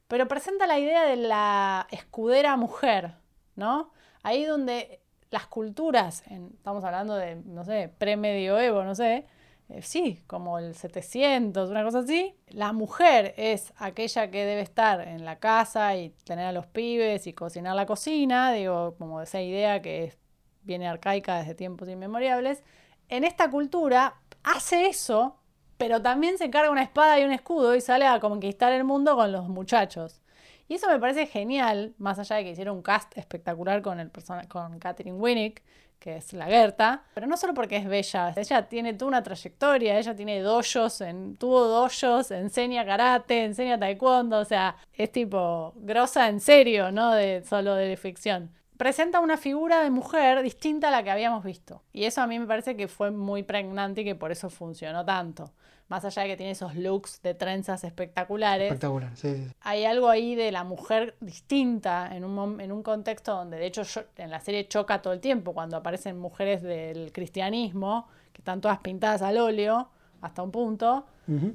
[0.08, 3.14] pero presenta la idea de la escudera mujer,
[3.54, 3.92] ¿no?
[4.22, 5.00] Ahí donde
[5.30, 9.26] las culturas, estamos hablando de, no sé, premedioevo, no sé,
[9.68, 15.00] eh, sí, como el 700, una cosa así, la mujer es aquella que debe estar
[15.00, 19.40] en la casa y tener a los pibes y cocinar la cocina, digo, como esa
[19.40, 20.14] idea que
[20.62, 22.62] viene arcaica desde tiempos inmemoriales.
[23.08, 25.36] En esta cultura hace eso
[25.76, 29.16] pero también se carga una espada y un escudo y sale a conquistar el mundo
[29.16, 30.20] con los muchachos.
[30.68, 34.10] Y eso me parece genial, más allá de que hicieron un cast espectacular con, el
[34.48, 35.62] con Catherine Winnick,
[35.98, 39.98] que es la Gerta, pero no solo porque es bella, ella tiene toda una trayectoria,
[39.98, 46.28] ella tiene dojos, en, tuvo dojos, enseña karate, enseña taekwondo, o sea, es tipo grosa
[46.28, 51.02] en serio, no de solo de ficción presenta una figura de mujer distinta a la
[51.02, 51.82] que habíamos visto.
[51.92, 55.04] Y eso a mí me parece que fue muy pregnante y que por eso funcionó
[55.04, 55.52] tanto.
[55.88, 58.66] Más allá de que tiene esos looks de trenzas espectaculares.
[58.66, 63.56] Espectacular, sí, Hay algo ahí de la mujer distinta en un, en un contexto donde,
[63.56, 63.82] de hecho,
[64.16, 68.78] en la serie choca todo el tiempo cuando aparecen mujeres del cristianismo, que están todas
[68.80, 69.88] pintadas al óleo,
[70.20, 71.06] hasta un punto.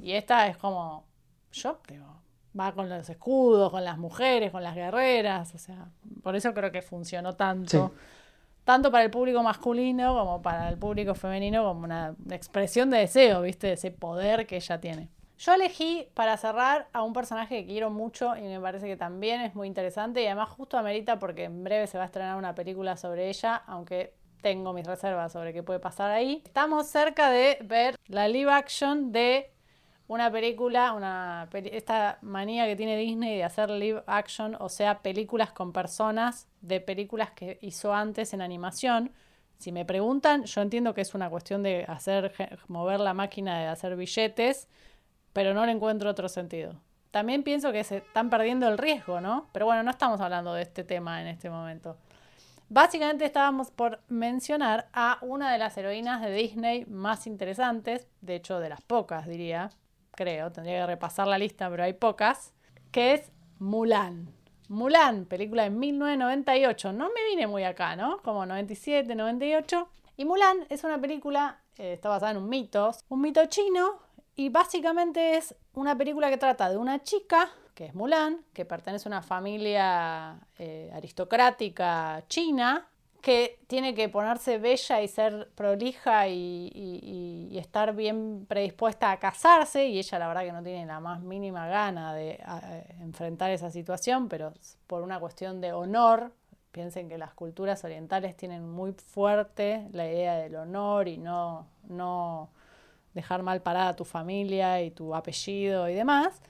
[0.02, 1.04] Y esta es como,
[1.52, 2.22] yo creo,
[2.58, 5.88] va con los escudos, con las mujeres, con las guerreras, o sea,
[6.22, 7.92] por eso creo que funcionó tanto.
[8.64, 13.42] Tanto para el público masculino como para el público femenino, como una expresión de deseo,
[13.42, 13.68] ¿viste?
[13.68, 15.08] De ese poder que ella tiene.
[15.38, 19.40] Yo elegí para cerrar a un personaje que quiero mucho y me parece que también
[19.40, 22.54] es muy interesante y además justo amerita porque en breve se va a estrenar una
[22.54, 26.42] película sobre ella, aunque tengo mis reservas sobre qué puede pasar ahí.
[26.44, 29.50] Estamos cerca de ver la live action de
[30.12, 35.52] una película, una esta manía que tiene Disney de hacer live action, o sea, películas
[35.52, 39.10] con personas de películas que hizo antes en animación.
[39.56, 42.34] Si me preguntan, yo entiendo que es una cuestión de hacer
[42.68, 44.68] mover la máquina de hacer billetes,
[45.32, 46.74] pero no le encuentro otro sentido.
[47.10, 49.48] También pienso que se están perdiendo el riesgo, ¿no?
[49.52, 51.96] Pero bueno, no estamos hablando de este tema en este momento.
[52.68, 58.60] Básicamente estábamos por mencionar a una de las heroínas de Disney más interesantes, de hecho
[58.60, 59.70] de las pocas diría,
[60.12, 62.52] creo, tendría que repasar la lista, pero hay pocas,
[62.90, 64.28] que es Mulan.
[64.68, 66.92] Mulan, película de 1998.
[66.92, 68.22] No me vine muy acá, ¿no?
[68.22, 69.88] Como 97, 98.
[70.16, 73.98] Y Mulan es una película, eh, está basada en un mito, un mito chino,
[74.34, 79.08] y básicamente es una película que trata de una chica, que es Mulan, que pertenece
[79.08, 82.88] a una familia eh, aristocrática china,
[83.22, 89.98] que tiene que ponerse bella y ser prolija y, estar bien predispuesta a casarse, y
[89.98, 92.42] ella la verdad que no tiene la más mínima gana de
[93.00, 94.52] enfrentar esa situación, pero
[94.88, 96.32] por una cuestión de honor,
[96.72, 102.50] piensen que las culturas orientales tienen muy fuerte la idea del honor y no, no
[103.14, 106.42] dejar mal parada a tu familia y tu apellido y demás.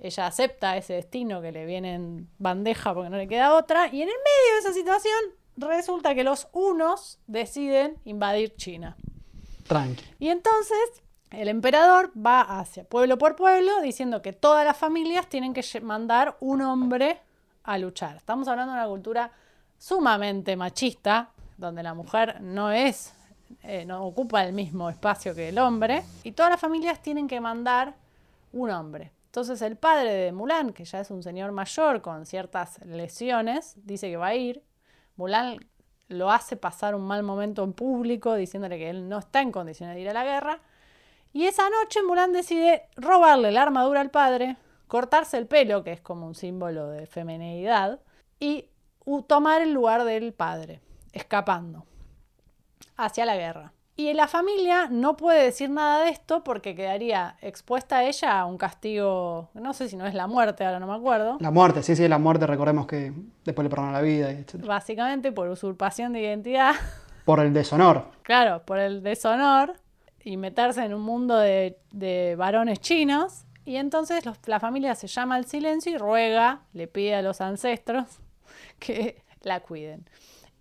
[0.00, 3.86] Ella acepta ese destino que le viene en bandeja porque no le queda otra.
[3.86, 8.96] Y en el medio de esa situación resulta que los unos deciden invadir China.
[9.66, 10.04] Tranqui.
[10.18, 15.52] Y entonces el emperador va hacia pueblo por pueblo diciendo que todas las familias tienen
[15.52, 17.20] que mandar un hombre
[17.64, 18.16] a luchar.
[18.16, 19.32] Estamos hablando de una cultura
[19.76, 23.12] sumamente machista, donde la mujer no es,
[23.62, 27.40] eh, no ocupa el mismo espacio que el hombre, y todas las familias tienen que
[27.40, 27.94] mandar
[28.52, 29.12] un hombre.
[29.26, 34.08] Entonces el padre de Mulan, que ya es un señor mayor con ciertas lesiones, dice
[34.08, 34.62] que va a ir.
[35.18, 35.58] Mulan
[36.06, 39.96] lo hace pasar un mal momento en público, diciéndole que él no está en condiciones
[39.96, 40.60] de ir a la guerra.
[41.32, 44.56] Y esa noche Mulan decide robarle la armadura al padre,
[44.86, 48.00] cortarse el pelo, que es como un símbolo de feminidad,
[48.40, 48.70] y
[49.26, 50.80] tomar el lugar del padre,
[51.12, 51.84] escapando
[52.96, 53.72] hacia la guerra.
[54.00, 58.44] Y la familia no puede decir nada de esto porque quedaría expuesta a ella a
[58.46, 61.82] un castigo, no sé si no es la muerte, ahora no me acuerdo, La muerte,
[61.82, 63.12] sí, sí, la muerte, recordemos que
[63.44, 64.64] después le perdonan la vida, y etc.
[64.64, 66.74] básicamente por usurpación de identidad.
[67.24, 68.06] Por el deshonor.
[68.22, 69.74] Claro, por el deshonor
[70.24, 73.44] y meterse en un mundo de, de varones chinos.
[73.66, 77.40] Y entonces los- la familia se llama al silencio y ruega, le pide a los
[77.42, 78.06] ancestros
[78.78, 80.08] que la cuiden.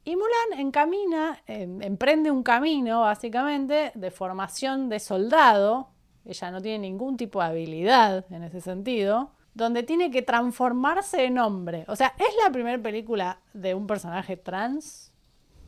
[0.07, 5.89] Y Mulan encamina, em, emprende un camino básicamente de formación de soldado.
[6.23, 9.31] Ella no tiene ningún tipo de habilidad en ese sentido.
[9.53, 11.83] Donde tiene que transformarse en hombre.
[11.89, 15.11] O sea, ¿es la primera película de un personaje trans?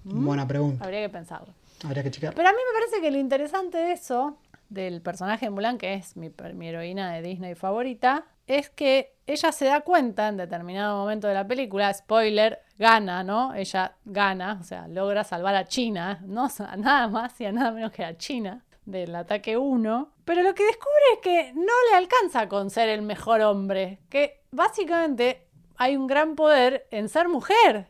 [0.06, 0.86] Buena pregunta.
[0.86, 1.54] Habría que pensarlo.
[1.84, 2.34] Habría que checar.
[2.34, 4.38] Pero a mí me parece que lo interesante de eso,
[4.70, 9.52] del personaje de Mulan, que es mi, mi heroína de Disney favorita, es que ella
[9.52, 13.54] se da cuenta en determinado momento de la película, spoiler, gana, ¿no?
[13.54, 17.72] Ella gana, o sea, logra salvar a China, no a nada más y a nada
[17.72, 20.14] menos que a China del ataque 1.
[20.24, 24.42] Pero lo que descubre es que no le alcanza con ser el mejor hombre, que
[24.52, 27.90] básicamente hay un gran poder en ser mujer.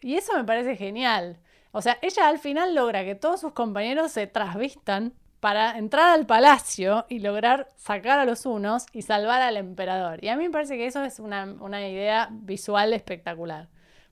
[0.00, 1.40] Y eso me parece genial.
[1.72, 6.26] O sea, ella al final logra que todos sus compañeros se trasvistan para entrar al
[6.26, 10.22] palacio y lograr sacar a los unos y salvar al emperador.
[10.24, 13.68] Y a mí me parece que eso es una, una idea visual espectacular.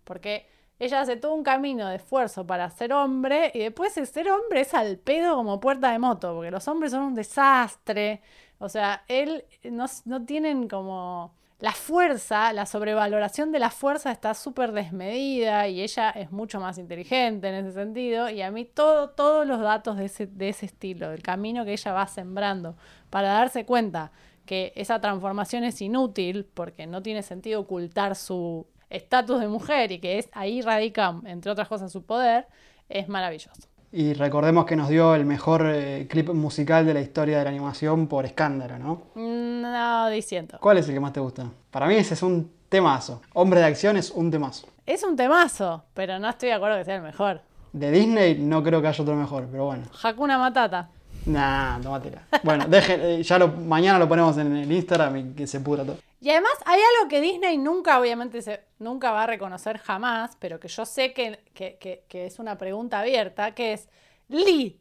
[0.07, 0.47] Porque
[0.79, 4.61] ella hace todo un camino de esfuerzo para ser hombre y después el ser hombre
[4.61, 8.23] es al pedo como puerta de moto, porque los hombres son un desastre.
[8.59, 14.35] O sea, él no, no tienen como la fuerza, la sobrevaloración de la fuerza está
[14.35, 18.29] súper desmedida y ella es mucho más inteligente en ese sentido.
[18.29, 21.73] Y a mí todo, todos los datos de ese, de ese estilo, del camino que
[21.73, 22.77] ella va sembrando
[23.11, 24.13] para darse cuenta
[24.45, 29.99] que esa transformación es inútil porque no tiene sentido ocultar su estatus de mujer y
[29.99, 32.47] que es ahí radica, entre otras cosas, su poder,
[32.89, 33.63] es maravilloso.
[33.93, 37.51] Y recordemos que nos dio el mejor eh, clip musical de la historia de la
[37.51, 39.03] animación por escándalo, ¿no?
[39.15, 40.59] No diciendo.
[40.61, 41.51] ¿Cuál es el que más te gusta?
[41.71, 43.23] Para mí ese es un temazo.
[43.33, 44.67] Hombre de acción es un temazo.
[44.85, 47.41] Es un temazo, pero no estoy de acuerdo que sea el mejor.
[47.73, 49.85] De Disney no creo que haya otro mejor, pero bueno.
[50.03, 50.89] Hakuna Matata.
[51.27, 52.23] Nah, tómatela.
[52.45, 55.85] Bueno, dejen, eh, ya lo, mañana lo ponemos en el Instagram y que se pudra
[55.85, 55.99] todo.
[56.21, 60.59] Y además hay algo que Disney nunca, obviamente, se, nunca va a reconocer jamás, pero
[60.59, 63.89] que yo sé que, que, que- que es una pregunta abierta, que es,
[64.29, 64.81] Lee,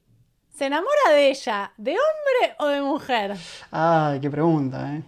[0.49, 3.35] ¿se enamora de ella de hombre o de mujer?
[3.71, 5.03] Ay, qué pregunta, ¿eh?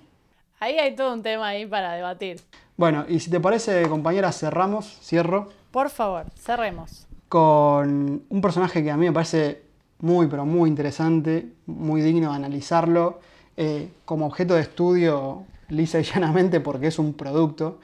[0.60, 2.42] Ahí hay todo un tema ahí para debatir.
[2.76, 7.08] Bueno, y si te parece, compañera, cerramos, cierro, Por favor, cerremos.
[7.30, 9.62] con un personaje que a mí me parece
[10.00, 13.20] muy, pero muy interesante, muy digno de analizarlo,
[13.56, 17.80] eh, como objeto de estudio lisa y llanamente porque es un producto,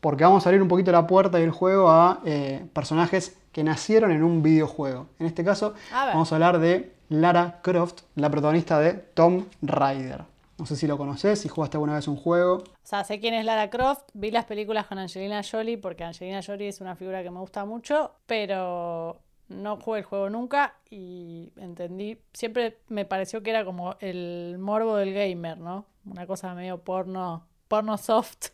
[0.00, 3.62] porque vamos a abrir un poquito la puerta y el juego a eh, personajes que
[3.62, 5.06] nacieron en un videojuego.
[5.18, 10.24] En este caso, A vamos a hablar de Lara Croft, la protagonista de Tomb Raider.
[10.58, 12.56] No sé si lo conoces, si jugaste alguna vez un juego.
[12.56, 16.40] O sea, sé quién es Lara Croft, vi las películas con Angelina Jolie porque Angelina
[16.44, 21.52] Jolie es una figura que me gusta mucho, pero no jugué el juego nunca y
[21.56, 25.84] entendí, siempre me pareció que era como el morbo del gamer, ¿no?
[26.04, 28.48] Una cosa medio porno, porno soft.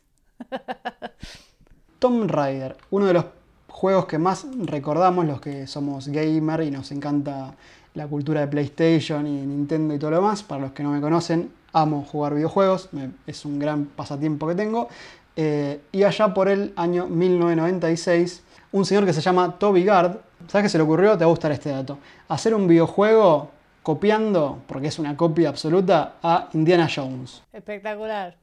[1.99, 3.25] Tomb Raider, uno de los
[3.69, 7.55] juegos que más recordamos los que somos gamer y nos encanta
[7.95, 10.43] la cultura de PlayStation y Nintendo y todo lo demás.
[10.43, 12.91] Para los que no me conocen, amo jugar videojuegos,
[13.27, 14.89] es un gran pasatiempo que tengo.
[15.35, 18.43] Eh, y allá por el año 1996,
[18.73, 20.19] un señor que se llama Toby Gard,
[20.49, 21.13] ¿sabes qué se le ocurrió?
[21.17, 21.99] Te va a gustar este dato.
[22.29, 23.51] Hacer un videojuego
[23.93, 27.43] copiando, porque es una copia absoluta, a Indiana Jones.
[27.55, 28.35] Espectacular.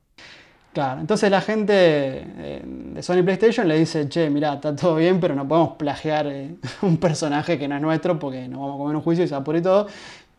[0.74, 5.20] Claro, entonces la gente eh, de Sony PlayStation le dice, che, mirá, está todo bien,
[5.20, 8.78] pero no podemos plagiar eh, un personaje que no es nuestro porque nos vamos a
[8.80, 9.86] comer un juicio y se va por y todo.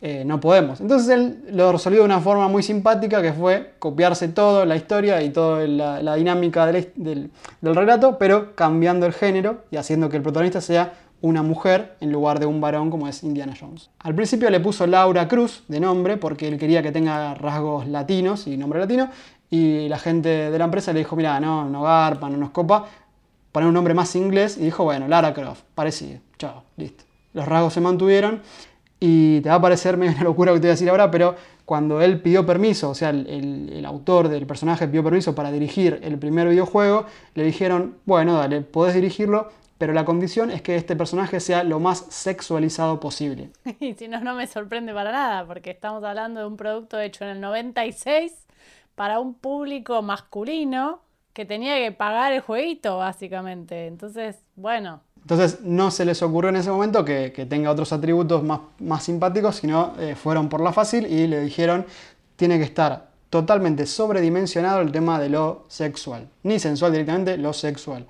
[0.01, 0.81] Eh, no podemos.
[0.81, 5.21] Entonces él lo resolvió de una forma muy simpática que fue copiarse todo, la historia
[5.23, 7.31] y toda la, la dinámica del, del-
[7.61, 10.91] del relato, pero cambiando el género y haciendo que el protagonista sea
[11.21, 13.89] una mujer en lugar de un varón como es Indiana Jones.
[13.99, 18.45] Al principio le puso Laura Cruz de nombre porque él quería que tenga rasgos latinos
[18.47, 19.09] y nombre latino
[19.49, 22.85] y la gente de la empresa le dijo, mira, no, no garpa, no nos copa,
[23.51, 27.03] poner un nombre más inglés y dijo, bueno, Lara Croft, parecido, chao, listo.
[27.33, 28.41] Los rasgos se mantuvieron
[28.99, 31.09] y te va a parecer medio una locura lo que te voy a decir ahora,
[31.11, 35.35] pero cuando él pidió permiso, o sea, el, el- el autor del personaje pidió permiso
[35.35, 37.05] para dirigir el primer videojuego,
[37.35, 41.79] le dijeron, bueno, dale, podés dirigirlo, pero la condición es que este personaje sea lo
[41.79, 43.51] más sexualizado posible.
[43.79, 47.23] Y si no, no me sorprende para nada, porque estamos hablando de un producto hecho
[47.23, 48.33] en el 96
[48.95, 51.01] para un público masculino
[51.33, 53.85] que tenía que pagar el jueguito, básicamente.
[53.85, 58.41] Entonces, bueno, Entonces no se les ocurrió en ese momento que, que tenga otros atributos
[58.43, 61.85] más, más simpáticos, sino eh, fueron por la fácil y le dijeron
[62.37, 66.29] tiene que estar totalmente sobredimensionado el tema de lo sexual.
[66.43, 68.07] Ni sensual directamente, lo sexual.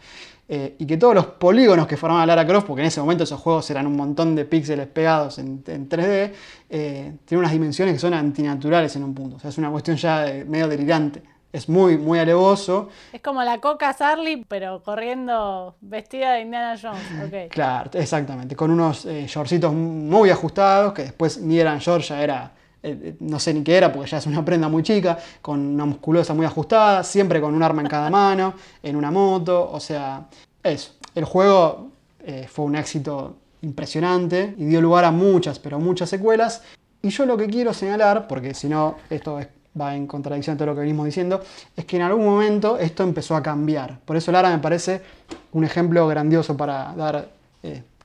[0.50, 3.39] Eh, y que todos los polígonos que formaban Lara Croft, porque en ese momento esos
[3.39, 6.32] juegos eran un montón de píxeles pegados en, en 3D,
[6.70, 9.36] eh, tienen unas dimensiones que son antinaturales en un punto.
[9.36, 11.22] O sea, es una cuestión ya de- medio delirante.
[11.52, 12.89] Es muy, muy alevoso.
[13.12, 17.02] es como la Coca Sarli, pero corriendo vestida de Indiana Jones.
[17.26, 17.52] Ok.
[17.52, 18.56] Claro, exactamente.
[18.56, 22.52] Con unos eh, shortcitos muy ajustados, que después ni eran shorts, ya era,
[22.84, 25.59] eh, eh, no sé ni qué era, porque ya es una prenda muy chica, con
[25.59, 28.53] una musculosa muy ajustada, siempre con un arma en cada mano,
[28.84, 30.28] en una moto, o sea,
[30.63, 30.91] eso.
[31.15, 31.89] El juego
[32.23, 36.61] eh, fue un éxito impresionante y dio lugar a muchas, pero muchas secuelas.
[37.01, 39.47] Y yo lo que quiero señalar, porque si no, esto es-
[39.80, 41.41] va en contradicción a todo lo que venimos diciendo,
[41.75, 43.99] es que en algún momento esto empezó a cambiar.
[44.05, 45.01] Por eso Lara me parece
[45.51, 47.30] un ejemplo grandioso para dar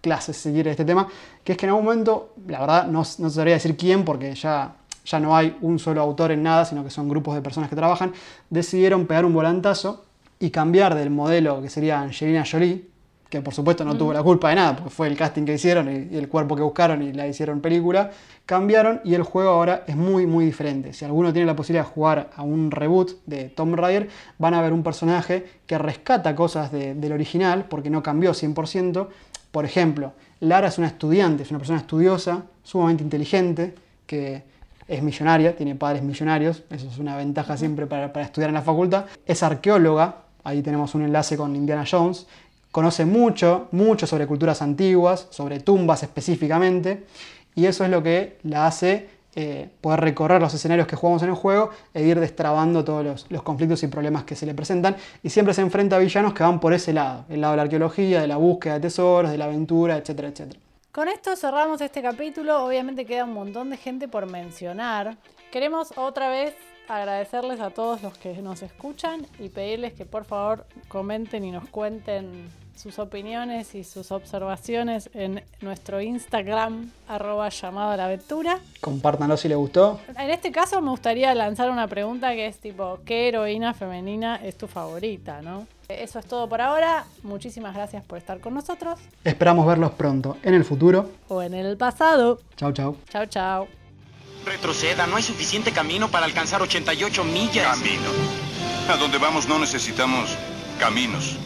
[0.02, 1.08] clases, de este tema,
[1.42, 4.74] que es que en algún momento, la verdad, no, no sabría decir quién, porque ya,
[5.06, 7.76] ya no hay un solo autor en nada, sino que son grupos de personas que
[7.76, 8.12] trabajan,
[8.50, 10.04] decidieron pegar un volantazo
[10.40, 12.90] y cambiar del modelo que sería Angelina Jolie,
[13.30, 15.88] que por supuesto no tuvo la culpa de nada, porque fue el casting que hicieron
[15.90, 18.10] y, y el cuerpo que buscaron y la hicieron película,
[18.44, 20.92] cambiaron y el juego ahora es muy muy diferente.
[20.92, 24.60] Si alguno tiene la posibilidad de jugar a un reboot de Tomb Raider, van a
[24.60, 29.08] ver un personaje que rescata cosas de- del original, porque no cambió 100%.
[29.52, 33.74] Por ejemplo, Lara es una estudiante, es una persona estudiosa, sumamente inteligente,
[34.06, 34.42] que
[34.88, 38.62] es millonaria, tiene padres millonarios, eso es una ventaja siempre para, para estudiar en la
[38.62, 39.04] facultad.
[39.26, 42.26] Es arqueóloga, ahí tenemos un enlace con Indiana Jones.
[42.70, 47.04] Conoce mucho, mucho sobre culturas antiguas, sobre tumbas específicamente,
[47.54, 51.30] y eso es lo que la hace eh, poder recorrer los escenarios que jugamos en
[51.30, 54.96] el juego e ir destrabando todos los, conflictos y problemas que se le presentan.
[55.22, 57.62] Y siempre se enfrenta a villanos que van por ese lado, el lado de la
[57.62, 60.60] arqueología, de la búsqueda de tesoros, de la aventura, etcétera, etcétera.
[60.92, 62.64] Con esto cerramos este capítulo.
[62.64, 65.16] Obviamente queda un montón de gente por mencionar.
[65.50, 66.54] Queremos otra vez
[66.88, 71.66] agradecerles a todos los que nos escuchan y pedirles que por favor comenten y nos
[71.68, 78.58] cuenten sus opiniones y sus observaciones en nuestro Instagram, arroba llamado a la aventura.
[78.80, 80.00] Compártanlo si les gustó.
[80.18, 84.56] En este caso me gustaría lanzar una pregunta que es tipo, ¿qué heroína femenina es
[84.56, 85.42] tu favorita?
[85.42, 85.66] ¿no?
[85.88, 87.04] Eso es todo por ahora.
[87.22, 91.10] Muchísimas gracias por estar con nosotros Esperamos verlos pronto en el futuro.
[91.28, 92.40] o en el pasado.
[92.56, 92.96] Chau, chau.
[93.10, 93.68] Chao, chao.
[94.44, 97.78] Retroceda, no hay suficiente camino para alcanzar 88 millas.
[97.78, 98.08] Camino.
[98.92, 100.36] A donde vamos no necesitamos
[100.80, 101.36] caminos.